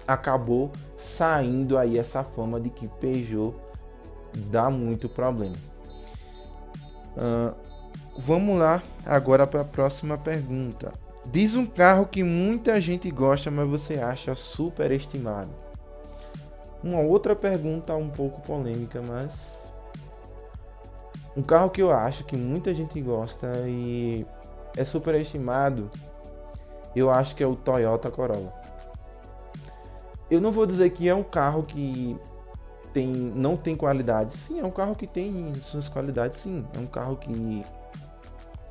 acabou 0.07 0.71
saindo 0.99 1.79
aí 1.79 1.99
essa 1.99 2.23
fama 2.23 2.61
de 2.61 2.71
que 2.71 2.87
Peugeot 3.01 3.55
dá 4.51 4.69
muito 4.69 5.09
problema. 5.09 5.57
Uh, 7.17 7.55
vamos 8.19 8.59
lá 8.59 8.83
agora 9.07 9.47
para 9.47 9.63
a 9.63 9.65
próxima 9.65 10.19
pergunta. 10.19 10.93
Diz 11.27 11.57
um 11.57 11.65
carro 11.65 12.07
que 12.07 12.23
muita 12.23 12.81
gente 12.81 13.11
gosta, 13.11 13.51
mas 13.51 13.67
você 13.67 13.95
acha 13.95 14.35
superestimado. 14.35 15.51
Uma 16.83 17.01
outra 17.01 17.35
pergunta 17.35 17.95
um 17.97 18.11
pouco 18.11 18.43
polêmica, 18.43 19.01
mas 19.03 19.73
um 21.35 21.43
carro 21.43 21.71
que 21.71 21.81
eu 21.81 21.91
acho 21.91 22.25
que 22.25 22.37
muita 22.37 22.75
gente 22.75 23.01
gosta 23.01 23.51
e 23.67 24.27
é 24.77 24.85
superestimado 24.85 25.91
eu 26.95 27.11
acho 27.11 27.35
que 27.35 27.43
é 27.43 27.47
o 27.47 27.57
Toyota 27.57 28.11
Corolla. 28.11 28.53
Eu 30.31 30.41
não 30.41 30.51
vou 30.51 30.67
dizer 30.67 30.91
que 30.91 31.09
é 31.09 31.15
um 31.15 31.23
carro 31.23 31.63
que 31.63 32.17
tem, 32.93 33.07
não 33.07 33.57
tem 33.57 33.77
qualidade. 33.77 34.35
Sim, 34.35 34.61
é 34.61 34.65
um 34.65 34.71
carro 34.71 34.95
que 34.95 35.07
tem 35.07 35.53
suas 35.63 35.89
qualidades, 35.89 36.39
sim. 36.39 36.67
É 36.75 36.79
um 36.79 36.87
carro 36.87 37.17
que 37.17 37.63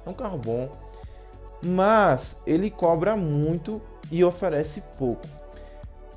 é 0.05 0.09
um 0.09 0.13
carro 0.13 0.37
bom, 0.37 0.69
mas 1.63 2.41
ele 2.45 2.69
cobra 2.69 3.15
muito 3.15 3.81
e 4.11 4.23
oferece 4.23 4.81
pouco. 4.97 5.27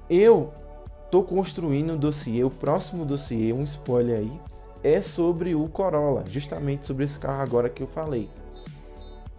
Eu 0.09 0.53
tô 1.11 1.23
construindo 1.23 1.93
um 1.93 1.97
dossiê, 1.97 2.45
o 2.45 2.51
próximo 2.51 3.05
dossiê, 3.05 3.53
um 3.53 3.63
spoiler 3.65 4.19
aí, 4.19 4.41
é 4.83 5.01
sobre 5.01 5.55
o 5.55 5.69
Corolla, 5.69 6.25
justamente 6.29 6.87
sobre 6.87 7.05
esse 7.05 7.19
carro 7.19 7.43
agora 7.43 7.69
que 7.69 7.83
eu 7.83 7.89
falei. 7.89 8.29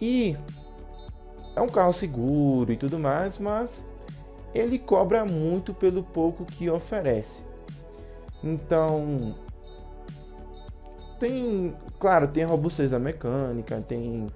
E 0.00 0.36
é 1.58 1.60
um 1.60 1.68
carro 1.68 1.92
seguro 1.92 2.72
e 2.72 2.76
tudo 2.76 2.98
mais, 2.98 3.36
mas 3.36 3.82
ele 4.54 4.78
cobra 4.78 5.24
muito 5.24 5.74
pelo 5.74 6.04
pouco 6.04 6.44
que 6.44 6.70
oferece. 6.70 7.40
Então, 8.42 9.34
tem, 11.18 11.74
claro, 11.98 12.28
tem 12.28 12.44
a 12.44 12.46
robustez 12.46 12.92
da 12.92 12.98
mecânica, 13.00 13.80
tem, 13.80 14.32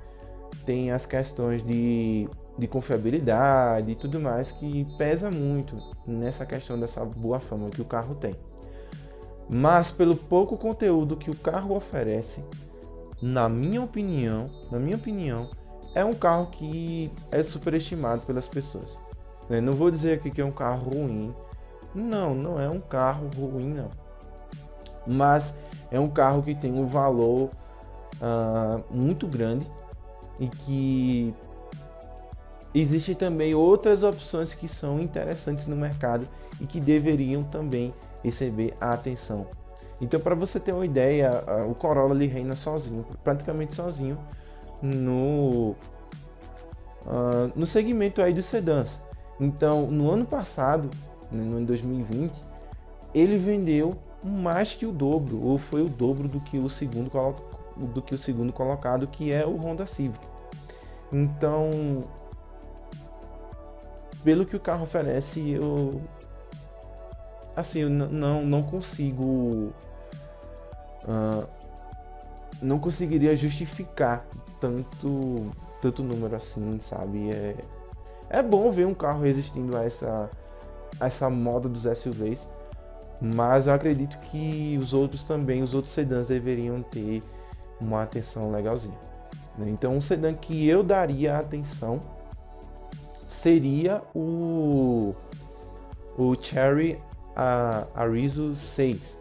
tem 0.66 0.90
as 0.90 1.06
questões 1.06 1.64
de, 1.64 2.28
de 2.58 2.66
confiabilidade 2.66 3.92
e 3.92 3.94
tudo 3.94 4.18
mais 4.18 4.50
que 4.50 4.84
pesa 4.98 5.30
muito 5.30 5.80
nessa 6.04 6.44
questão 6.44 6.78
dessa 6.78 7.04
boa 7.04 7.38
fama 7.38 7.70
que 7.70 7.80
o 7.80 7.84
carro 7.84 8.16
tem. 8.16 8.34
Mas 9.48 9.92
pelo 9.92 10.16
pouco 10.16 10.56
conteúdo 10.56 11.16
que 11.16 11.30
o 11.30 11.36
carro 11.36 11.76
oferece, 11.76 12.42
na 13.20 13.48
minha 13.48 13.80
opinião, 13.80 14.50
na 14.72 14.80
minha 14.80 14.96
opinião, 14.96 15.48
é 15.94 16.04
um 16.04 16.14
carro 16.14 16.46
que 16.46 17.12
é 17.30 17.42
superestimado 17.42 18.22
pelas 18.22 18.48
pessoas. 18.48 18.96
Né? 19.48 19.60
Não 19.60 19.74
vou 19.74 19.90
dizer 19.90 20.14
aqui 20.14 20.30
que 20.30 20.40
é 20.40 20.44
um 20.44 20.52
carro 20.52 20.90
ruim. 20.90 21.34
Não, 21.94 22.34
não 22.34 22.60
é 22.60 22.68
um 22.68 22.80
carro 22.80 23.28
ruim, 23.36 23.74
não. 23.74 23.90
Mas 25.06 25.56
é 25.90 25.98
um 26.00 26.08
carro 26.08 26.42
que 26.42 26.54
tem 26.54 26.72
um 26.72 26.86
valor 26.86 27.50
uh, 28.20 28.82
muito 28.90 29.26
grande 29.26 29.66
e 30.40 30.48
que 30.48 31.34
Existem 32.74 33.14
também 33.14 33.54
outras 33.54 34.02
opções 34.02 34.54
que 34.54 34.66
são 34.66 34.98
interessantes 34.98 35.66
no 35.66 35.76
mercado 35.76 36.26
e 36.58 36.66
que 36.66 36.80
deveriam 36.80 37.42
também 37.42 37.92
receber 38.24 38.72
a 38.80 38.92
atenção. 38.92 39.46
Então, 40.00 40.18
para 40.18 40.34
você 40.34 40.58
ter 40.58 40.72
uma 40.72 40.84
ideia, 40.84 41.30
o 41.68 41.74
Corolla 41.74 42.14
ele 42.14 42.26
reina 42.26 42.56
sozinho, 42.56 43.04
praticamente 43.22 43.74
sozinho, 43.74 44.18
no, 44.82 45.76
uh, 47.06 47.52
no 47.54 47.66
segmento 47.66 48.20
aí 48.20 48.32
dos 48.32 48.46
sedãs. 48.46 49.00
Então, 49.40 49.86
no 49.86 50.10
ano 50.10 50.26
passado, 50.26 50.90
né, 51.30 51.42
no 51.42 51.58
ano 51.58 51.66
2020, 51.66 52.40
ele 53.14 53.36
vendeu 53.36 53.96
mais 54.22 54.74
que 54.74 54.86
o 54.86 54.92
dobro, 54.92 55.40
ou 55.44 55.58
foi 55.58 55.82
o 55.82 55.88
dobro 55.88 56.28
do 56.28 56.40
que 56.40 56.58
o 56.58 56.68
segundo, 56.68 57.10
do 57.76 58.02
que 58.02 58.14
o 58.14 58.18
segundo 58.18 58.52
colocado, 58.52 59.06
que 59.06 59.32
é 59.32 59.46
o 59.46 59.56
Honda 59.56 59.86
Civic. 59.86 60.24
Então, 61.12 62.00
pelo 64.22 64.46
que 64.46 64.56
o 64.56 64.60
carro 64.60 64.84
oferece, 64.84 65.50
eu 65.50 66.00
assim, 67.54 67.80
eu 67.80 67.90
não 67.90 68.46
não 68.46 68.62
consigo 68.62 69.72
uh, 71.04 71.46
não 72.62 72.78
conseguiria 72.78 73.36
justificar 73.36 74.24
tanto 74.62 75.50
tanto 75.80 76.02
número 76.04 76.36
assim, 76.36 76.78
sabe? 76.80 77.30
É 77.30 77.56
é 78.30 78.42
bom 78.42 78.70
ver 78.70 78.86
um 78.86 78.94
carro 78.94 79.22
resistindo 79.22 79.76
a 79.76 79.84
essa 79.84 80.30
a 81.00 81.06
essa 81.06 81.28
moda 81.28 81.68
dos 81.68 81.82
SUVs, 81.82 82.48
mas 83.20 83.66
eu 83.66 83.74
acredito 83.74 84.18
que 84.18 84.78
os 84.80 84.94
outros 84.94 85.24
também, 85.24 85.62
os 85.62 85.74
outros 85.74 85.92
sedãs 85.92 86.28
deveriam 86.28 86.80
ter 86.80 87.22
uma 87.80 88.02
atenção 88.02 88.50
legalzinha. 88.52 88.98
Né? 89.58 89.68
Então, 89.68 89.96
um 89.96 90.00
sedã 90.00 90.32
que 90.32 90.68
eu 90.68 90.82
daria 90.82 91.38
atenção 91.38 91.98
seria 93.28 94.02
o, 94.14 95.14
o 96.16 96.34
Cherry 96.40 96.98
Arizo 97.94 98.54
6. 98.54 99.18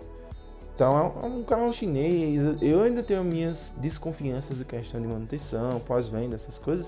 Então 0.82 1.20
é 1.22 1.26
um 1.28 1.44
carro 1.44 1.72
chinês. 1.72 2.42
Eu 2.60 2.82
ainda 2.82 3.04
tenho 3.04 3.24
minhas 3.24 3.72
desconfianças 3.78 4.62
em 4.62 4.64
questão 4.64 5.00
de 5.00 5.06
manutenção, 5.06 5.80
pós-venda, 5.82 6.34
essas 6.34 6.58
coisas. 6.58 6.88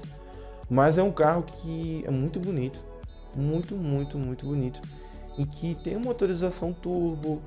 Mas 0.68 0.98
é 0.98 1.04
um 1.04 1.12
carro 1.12 1.44
que 1.44 2.04
é 2.04 2.10
muito 2.10 2.40
bonito. 2.40 2.84
Muito, 3.36 3.76
muito, 3.76 4.18
muito 4.18 4.48
bonito. 4.48 4.82
E 5.38 5.46
que 5.46 5.76
tem 5.84 5.96
uma 5.96 6.06
motorização 6.06 6.74
turbo, 6.74 7.40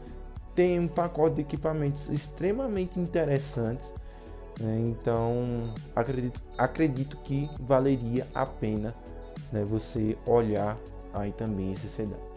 tem 0.54 0.78
um 0.78 0.87
pacote 0.87 1.35
de 1.35 1.40
equipamentos 1.40 2.09
extremamente 2.11 3.00
interessantes. 3.00 3.92
Né? 4.61 4.85
Então 4.87 5.74
acredito, 5.96 6.40
acredito 6.56 7.16
que 7.24 7.50
valeria 7.59 8.24
a 8.32 8.46
pena 8.46 8.94
né, 9.50 9.64
você 9.64 10.16
olhar 10.24 10.78
aí 11.12 11.32
também 11.32 11.72
esse 11.72 11.88
sedã. 11.88 12.36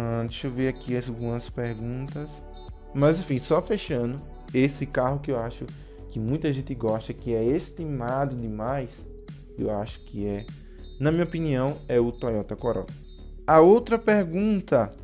Ah, 0.00 0.22
deixa 0.22 0.46
eu 0.46 0.52
ver 0.52 0.68
aqui 0.68 0.96
algumas 0.96 1.50
perguntas. 1.50 2.40
Mas 2.94 3.18
enfim, 3.18 3.40
só 3.40 3.60
fechando, 3.60 4.20
esse 4.54 4.86
carro 4.86 5.18
que 5.18 5.32
eu 5.32 5.40
acho 5.40 5.66
que 6.12 6.20
muita 6.20 6.52
gente 6.52 6.72
gosta, 6.72 7.12
que 7.12 7.34
é 7.34 7.44
estimado 7.44 8.40
demais, 8.40 9.04
eu 9.58 9.70
acho 9.72 9.98
que 10.04 10.24
é, 10.24 10.46
na 11.00 11.10
minha 11.10 11.24
opinião, 11.24 11.80
é 11.88 11.98
o 11.98 12.12
Toyota 12.12 12.54
Corolla. 12.54 12.86
A 13.44 13.58
outra 13.58 13.98
pergunta, 13.98 14.94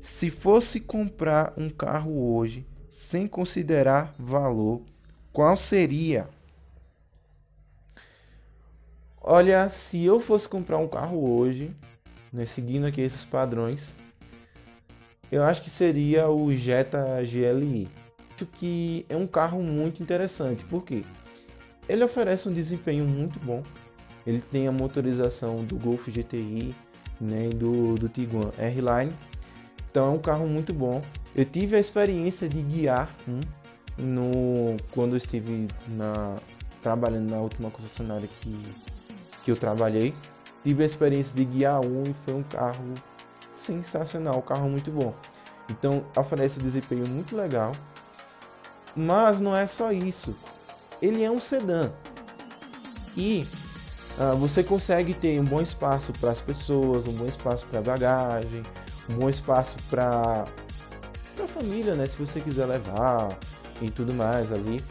se 0.00 0.30
fosse 0.30 0.80
comprar 0.80 1.52
um 1.54 1.68
carro 1.68 2.34
hoje 2.34 2.66
sem 2.90 3.28
considerar 3.28 4.14
valor, 4.18 4.80
qual 5.30 5.58
seria? 5.58 6.26
Olha, 9.20 9.68
se 9.68 10.02
eu 10.02 10.18
fosse 10.18 10.48
comprar 10.48 10.78
um 10.78 10.88
carro 10.88 11.38
hoje, 11.38 11.70
né, 12.32 12.46
seguindo 12.46 12.86
aqui 12.86 13.02
esses 13.02 13.24
padrões, 13.24 13.92
eu 15.30 15.42
acho 15.42 15.62
que 15.62 15.70
seria 15.70 16.28
o 16.28 16.52
Jetta 16.52 17.04
GLI. 17.22 17.88
Acho 18.34 18.46
que 18.46 19.06
é 19.08 19.16
um 19.16 19.26
carro 19.26 19.62
muito 19.62 20.02
interessante, 20.02 20.64
porque 20.64 21.04
ele 21.88 22.04
oferece 22.04 22.48
um 22.48 22.52
desempenho 22.52 23.04
muito 23.04 23.38
bom. 23.40 23.62
Ele 24.26 24.40
tem 24.40 24.66
a 24.66 24.72
motorização 24.72 25.64
do 25.64 25.76
Golf 25.76 26.08
GTI 26.08 26.74
né, 27.20 27.48
do, 27.48 27.94
do 27.94 28.08
Tiguan 28.08 28.50
R-Line. 28.58 29.12
Então 29.90 30.08
é 30.08 30.10
um 30.10 30.18
carro 30.18 30.46
muito 30.46 30.74
bom. 30.74 31.00
Eu 31.34 31.44
tive 31.44 31.76
a 31.76 31.78
experiência 31.78 32.48
de 32.48 32.60
guiar 32.60 33.14
um 33.26 33.40
no, 33.96 34.76
quando 34.90 35.12
eu 35.12 35.16
estive 35.16 35.68
na, 35.88 36.36
trabalhando 36.82 37.30
na 37.30 37.38
última 37.38 37.70
concessionária 37.70 38.28
que 38.40 38.60
que 39.46 39.52
eu 39.52 39.56
trabalhei. 39.56 40.12
Tive 40.64 40.82
a 40.82 40.86
experiência 40.86 41.32
de 41.32 41.44
guiar 41.44 41.80
um 41.86 42.02
e 42.02 42.12
foi 42.12 42.34
um 42.34 42.42
carro 42.42 42.94
sensacional, 43.56 44.38
um 44.38 44.42
carro 44.42 44.68
muito 44.68 44.90
bom. 44.90 45.14
Então 45.68 46.04
oferece 46.16 46.60
um 46.60 46.62
desempenho 46.62 47.06
muito 47.06 47.36
legal. 47.36 47.72
Mas 48.94 49.40
não 49.40 49.54
é 49.56 49.66
só 49.66 49.92
isso. 49.92 50.34
Ele 51.02 51.22
é 51.22 51.30
um 51.30 51.40
sedã. 51.40 51.90
E 53.16 53.46
uh, 54.18 54.36
você 54.36 54.62
consegue 54.62 55.12
ter 55.14 55.40
um 55.40 55.44
bom 55.44 55.60
espaço 55.60 56.12
para 56.14 56.30
as 56.30 56.40
pessoas, 56.40 57.06
um 57.06 57.12
bom 57.12 57.26
espaço 57.26 57.66
para 57.66 57.80
bagagem, 57.80 58.62
um 59.10 59.14
bom 59.14 59.28
espaço 59.28 59.76
para 59.90 60.44
a 61.42 61.48
família, 61.48 61.94
né? 61.94 62.06
Se 62.06 62.16
você 62.16 62.40
quiser 62.40 62.66
levar 62.66 63.36
e 63.80 63.90
tudo 63.90 64.14
mais 64.14 64.52
ali. 64.52 64.82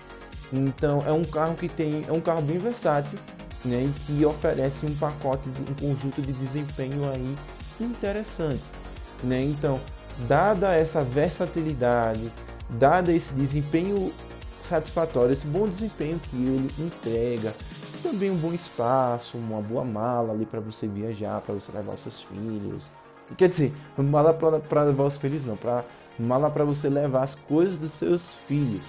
Então 0.54 1.00
é 1.06 1.12
um 1.12 1.24
carro 1.24 1.56
que 1.56 1.68
tem, 1.68 2.06
é 2.08 2.12
um 2.12 2.22
carro 2.22 2.42
bem 2.42 2.58
versátil 2.58 3.18
né, 3.64 3.84
e 3.84 3.92
que 4.02 4.26
oferece 4.26 4.86
um 4.86 4.96
pacote, 4.96 5.50
de, 5.50 5.62
um 5.62 5.76
conjunto 5.76 6.22
de 6.22 6.32
desempenho 6.34 7.10
aí 7.10 7.36
interessante. 7.84 8.64
Né? 9.24 9.42
Então, 9.44 9.80
dada 10.28 10.74
essa 10.74 11.02
versatilidade, 11.02 12.32
dada 12.70 13.12
esse 13.12 13.34
desempenho 13.34 14.14
satisfatório, 14.62 15.32
esse 15.32 15.46
bom 15.46 15.68
desempenho 15.68 16.20
que 16.20 16.36
ele 16.36 16.70
entrega, 16.80 17.56
também 18.02 18.32
um 18.32 18.36
bom 18.36 18.54
espaço, 18.54 19.38
uma 19.38 19.62
boa 19.62 19.84
mala 19.84 20.34
ali 20.34 20.46
para 20.46 20.60
você 20.60 20.88
viajar, 20.88 21.42
para 21.42 21.54
você 21.54 21.72
levar 21.72 21.94
os 21.94 22.02
seus 22.02 22.24
filhos. 22.24 22.92
Quer 23.38 23.50
dizer, 23.50 23.74
mala 23.98 24.34
para 24.34 24.84
levar 24.84 25.06
os 25.06 25.18
filhos 25.18 25.46
não, 25.46 25.56
para 25.56 25.84
mala 26.18 26.50
para 26.50 26.64
você 26.64 26.90
levar 26.90 27.24
as 27.24 27.36
coisas 27.36 27.78
dos 27.78 27.92
seus 27.92 28.36
filhos, 28.48 28.84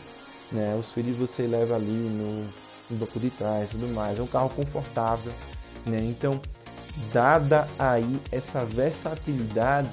né? 0.53 0.77
Os 0.79 0.93
filhos 0.93 1.17
você 1.17 1.47
leva 1.47 1.75
ali 1.75 1.91
no 1.91 2.47
no 2.91 2.97
banco 2.97 3.19
de 3.19 3.31
trás 3.31 3.71
tudo 3.71 3.89
mais. 3.89 4.19
É 4.19 4.23
um 4.23 4.27
carro 4.27 4.49
confortável, 4.51 5.33
né? 5.85 5.99
Então, 6.01 6.41
dada 7.13 7.67
aí 7.79 8.21
essa 8.31 8.65
versatilidade, 8.65 9.91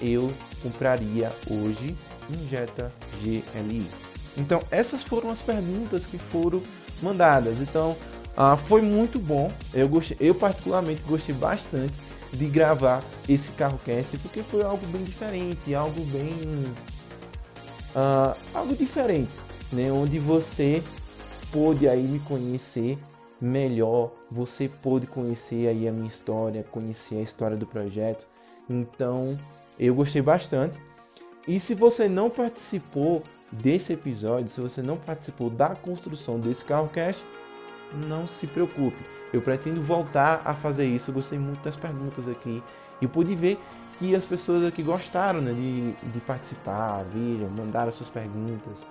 eu 0.00 0.32
compraria 0.62 1.32
hoje 1.50 1.96
um 2.30 2.46
Jetta 2.48 2.92
GLI. 3.22 3.88
Então, 4.36 4.62
essas 4.70 5.02
foram 5.02 5.30
as 5.30 5.42
perguntas 5.42 6.06
que 6.06 6.18
foram 6.18 6.62
mandadas. 7.02 7.60
Então, 7.60 7.96
Ah, 8.36 8.56
foi 8.56 8.82
muito 8.82 9.18
bom. 9.18 9.52
Eu, 9.72 9.88
gostei, 9.88 10.16
eu 10.20 10.34
particularmente 10.34 11.02
gostei 11.04 11.34
bastante 11.34 11.94
de 12.32 12.46
gravar 12.46 13.00
esse 13.28 13.52
carro 13.52 13.78
cast 13.84 14.18
porque 14.18 14.42
foi 14.42 14.62
algo 14.64 14.84
bem 14.88 15.04
diferente, 15.04 15.72
algo 15.72 16.04
bem 16.06 16.32
uh, 17.94 18.36
algo 18.52 18.74
diferente, 18.74 19.30
né? 19.72 19.92
Onde 19.92 20.18
você 20.18 20.82
pôde 21.52 21.88
aí 21.88 22.02
me 22.02 22.18
conhecer 22.18 22.98
melhor, 23.44 24.10
você 24.30 24.68
pôde 24.68 25.06
conhecer 25.06 25.68
aí 25.68 25.86
a 25.86 25.92
minha 25.92 26.08
história, 26.08 26.64
conhecer 26.70 27.16
a 27.16 27.22
história 27.22 27.56
do 27.56 27.66
projeto. 27.66 28.26
Então, 28.68 29.38
eu 29.78 29.94
gostei 29.94 30.22
bastante. 30.22 30.80
E 31.46 31.60
se 31.60 31.74
você 31.74 32.08
não 32.08 32.30
participou 32.30 33.22
desse 33.52 33.92
episódio, 33.92 34.48
se 34.48 34.60
você 34.60 34.80
não 34.80 34.96
participou 34.96 35.50
da 35.50 35.74
construção 35.76 36.40
desse 36.40 36.64
carro 36.64 36.88
cash, 36.88 37.22
não 38.08 38.26
se 38.26 38.46
preocupe. 38.46 38.96
Eu 39.30 39.42
pretendo 39.42 39.82
voltar 39.82 40.40
a 40.44 40.54
fazer 40.54 40.86
isso. 40.86 41.10
Eu 41.10 41.14
gostei 41.14 41.38
muito 41.38 41.62
das 41.62 41.76
perguntas 41.76 42.26
aqui. 42.26 42.62
E 43.02 43.06
pude 43.06 43.34
ver 43.34 43.58
que 43.98 44.16
as 44.16 44.24
pessoas 44.24 44.64
aqui 44.64 44.82
gostaram 44.82 45.42
né, 45.42 45.52
de, 45.52 45.92
de 46.10 46.20
participar, 46.20 47.04
viram, 47.12 47.50
mandaram 47.50 47.92
suas 47.92 48.08
perguntas, 48.08 48.86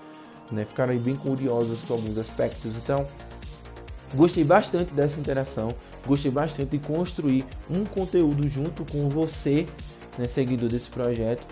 né, 0.52 0.64
ficaram 0.64 0.96
bem 1.00 1.16
curiosas 1.16 1.82
com 1.82 1.94
alguns 1.96 2.18
aspectos. 2.20 2.76
Então, 2.78 3.08
gostei 4.14 4.44
bastante 4.44 4.94
dessa 4.94 5.20
interação, 5.20 5.74
gostei 6.06 6.32
bastante 6.32 6.78
de 6.78 6.80
construir 6.86 7.46
um 7.70 7.84
conteúdo 7.86 8.48
junto 8.48 8.86
com 8.86 9.10
você, 9.10 9.66
né, 10.18 10.28
seguidor 10.28 10.70
desse 10.70 10.90
projeto. 10.90 11.46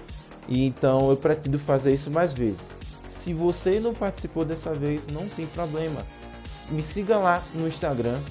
E 0.48 0.66
então 0.66 1.10
eu 1.10 1.18
pretendo 1.18 1.60
fazer 1.60 1.94
isso 1.94 2.10
mais 2.10 2.34
vezes. 2.34 2.62
Se 3.10 3.34
você 3.34 3.80
não 3.80 3.94
participou 3.94 4.44
dessa 4.44 4.74
vez, 4.74 5.08
não 5.08 5.28
tem 5.28 5.46
problema. 5.48 6.06
Me 6.70 6.82
siga 6.82 7.18
lá 7.18 7.44
no 7.54 7.68
Instagram, 7.68 8.22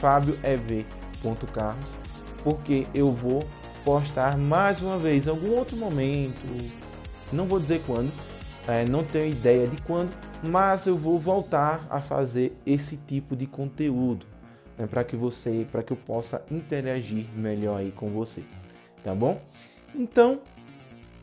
fabioev.carlos, 0.00 1.86
porque 2.42 2.86
eu 2.94 3.12
vou 3.12 3.46
postar 3.84 4.36
mais 4.36 4.82
uma 4.82 4.98
vez 4.98 5.26
em 5.26 5.30
algum 5.30 5.52
outro 5.52 5.76
momento, 5.76 6.40
não 7.32 7.46
vou 7.46 7.60
dizer 7.60 7.82
quando, 7.86 8.12
é, 8.66 8.84
não 8.84 9.04
tenho 9.04 9.28
ideia 9.28 9.66
de 9.66 9.80
quando, 9.82 10.10
mas 10.42 10.86
eu 10.86 10.96
vou 10.96 11.18
voltar 11.18 11.86
a 11.90 12.00
fazer 12.00 12.56
esse 12.66 12.96
tipo 12.96 13.34
de 13.34 13.46
conteúdo 13.46 14.26
né, 14.78 14.86
para 14.86 15.04
que 15.04 15.16
você, 15.16 15.66
para 15.70 15.82
que 15.82 15.92
eu 15.92 15.96
possa 15.96 16.42
interagir 16.50 17.26
melhor 17.34 17.78
aí 17.78 17.92
com 17.92 18.10
você, 18.10 18.42
tá 19.02 19.14
bom? 19.14 19.40
Então, 19.94 20.40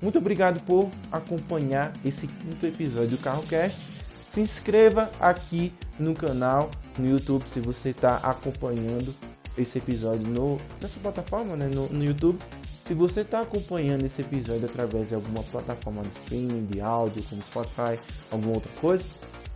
muito 0.02 0.17
obrigado 0.17 0.62
por 0.63 0.89
acompanhar 1.12 1.93
esse 2.04 2.28
quinto 2.28 2.65
episódio 2.65 3.17
do 3.17 3.17
CarroCast. 3.17 4.04
Se 4.28 4.41
inscreva 4.41 5.10
aqui 5.19 5.71
no 5.99 6.15
canal 6.15 6.71
no 6.97 7.08
YouTube 7.08 7.43
se 7.47 7.60
você 7.60 7.89
está 7.89 8.17
acompanhando 8.17 9.13
esse 9.58 9.78
episódio 9.78 10.28
no, 10.28 10.58
nessa 10.82 10.99
plataforma, 10.99 11.56
né, 11.56 11.67
no, 11.67 11.88
no 11.89 12.04
YouTube. 12.04 12.39
Se 12.83 12.93
você 12.93 13.21
está 13.21 13.39
acompanhando 13.39 14.03
esse 14.03 14.21
episódio 14.21 14.65
através 14.65 15.07
de 15.07 15.15
alguma 15.15 15.41
plataforma 15.41 16.01
de 16.01 16.09
streaming, 16.09 16.65
de 16.65 16.81
áudio, 16.81 17.23
como 17.29 17.41
Spotify, 17.41 17.97
alguma 18.29 18.55
outra 18.55 18.71
coisa, 18.81 19.05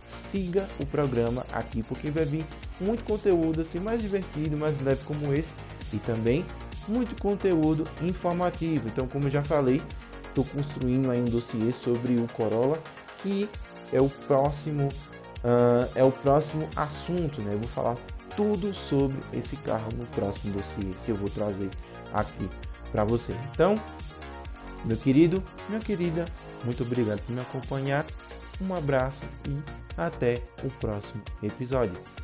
siga 0.06 0.66
o 0.80 0.86
programa 0.86 1.44
aqui, 1.52 1.82
porque 1.82 2.10
vai 2.10 2.24
vir 2.24 2.46
muito 2.80 3.04
conteúdo 3.04 3.60
assim 3.60 3.80
mais 3.80 4.00
divertido, 4.00 4.56
mais 4.56 4.80
leve 4.80 5.04
como 5.04 5.34
esse 5.34 5.52
e 5.92 5.98
também 5.98 6.42
muito 6.88 7.20
conteúdo 7.20 7.86
informativo. 8.00 8.88
Então, 8.88 9.06
como 9.06 9.26
eu 9.26 9.30
já 9.30 9.42
falei, 9.42 9.82
estou 10.26 10.46
construindo 10.46 11.10
aí 11.10 11.20
um 11.20 11.26
dossiê 11.26 11.70
sobre 11.70 12.16
o 12.16 12.26
Corolla, 12.28 12.82
que 13.18 13.46
é 13.92 14.00
o 14.00 14.08
próximo 14.08 14.88
uh, 14.88 15.86
é 15.94 16.02
o 16.02 16.10
próximo 16.10 16.66
assunto, 16.74 17.42
né? 17.42 17.52
Eu 17.52 17.58
vou 17.58 17.68
falar 17.68 17.94
tudo 18.34 18.72
sobre 18.72 19.18
esse 19.34 19.56
carro 19.56 19.88
no 19.98 20.06
próximo 20.06 20.54
dossiê 20.54 20.92
que 21.04 21.10
eu 21.10 21.14
vou 21.14 21.28
trazer 21.28 21.68
aqui 22.14 22.48
para 22.90 23.04
você. 23.04 23.34
Então, 23.52 23.74
meu 24.84 24.96
querido, 24.96 25.42
minha 25.68 25.80
querida, 25.80 26.24
muito 26.64 26.82
obrigado 26.82 27.20
por 27.22 27.32
me 27.32 27.40
acompanhar. 27.40 28.06
Um 28.60 28.74
abraço 28.74 29.22
e 29.48 29.62
até 29.96 30.42
o 30.64 30.70
próximo 30.70 31.22
episódio. 31.42 32.17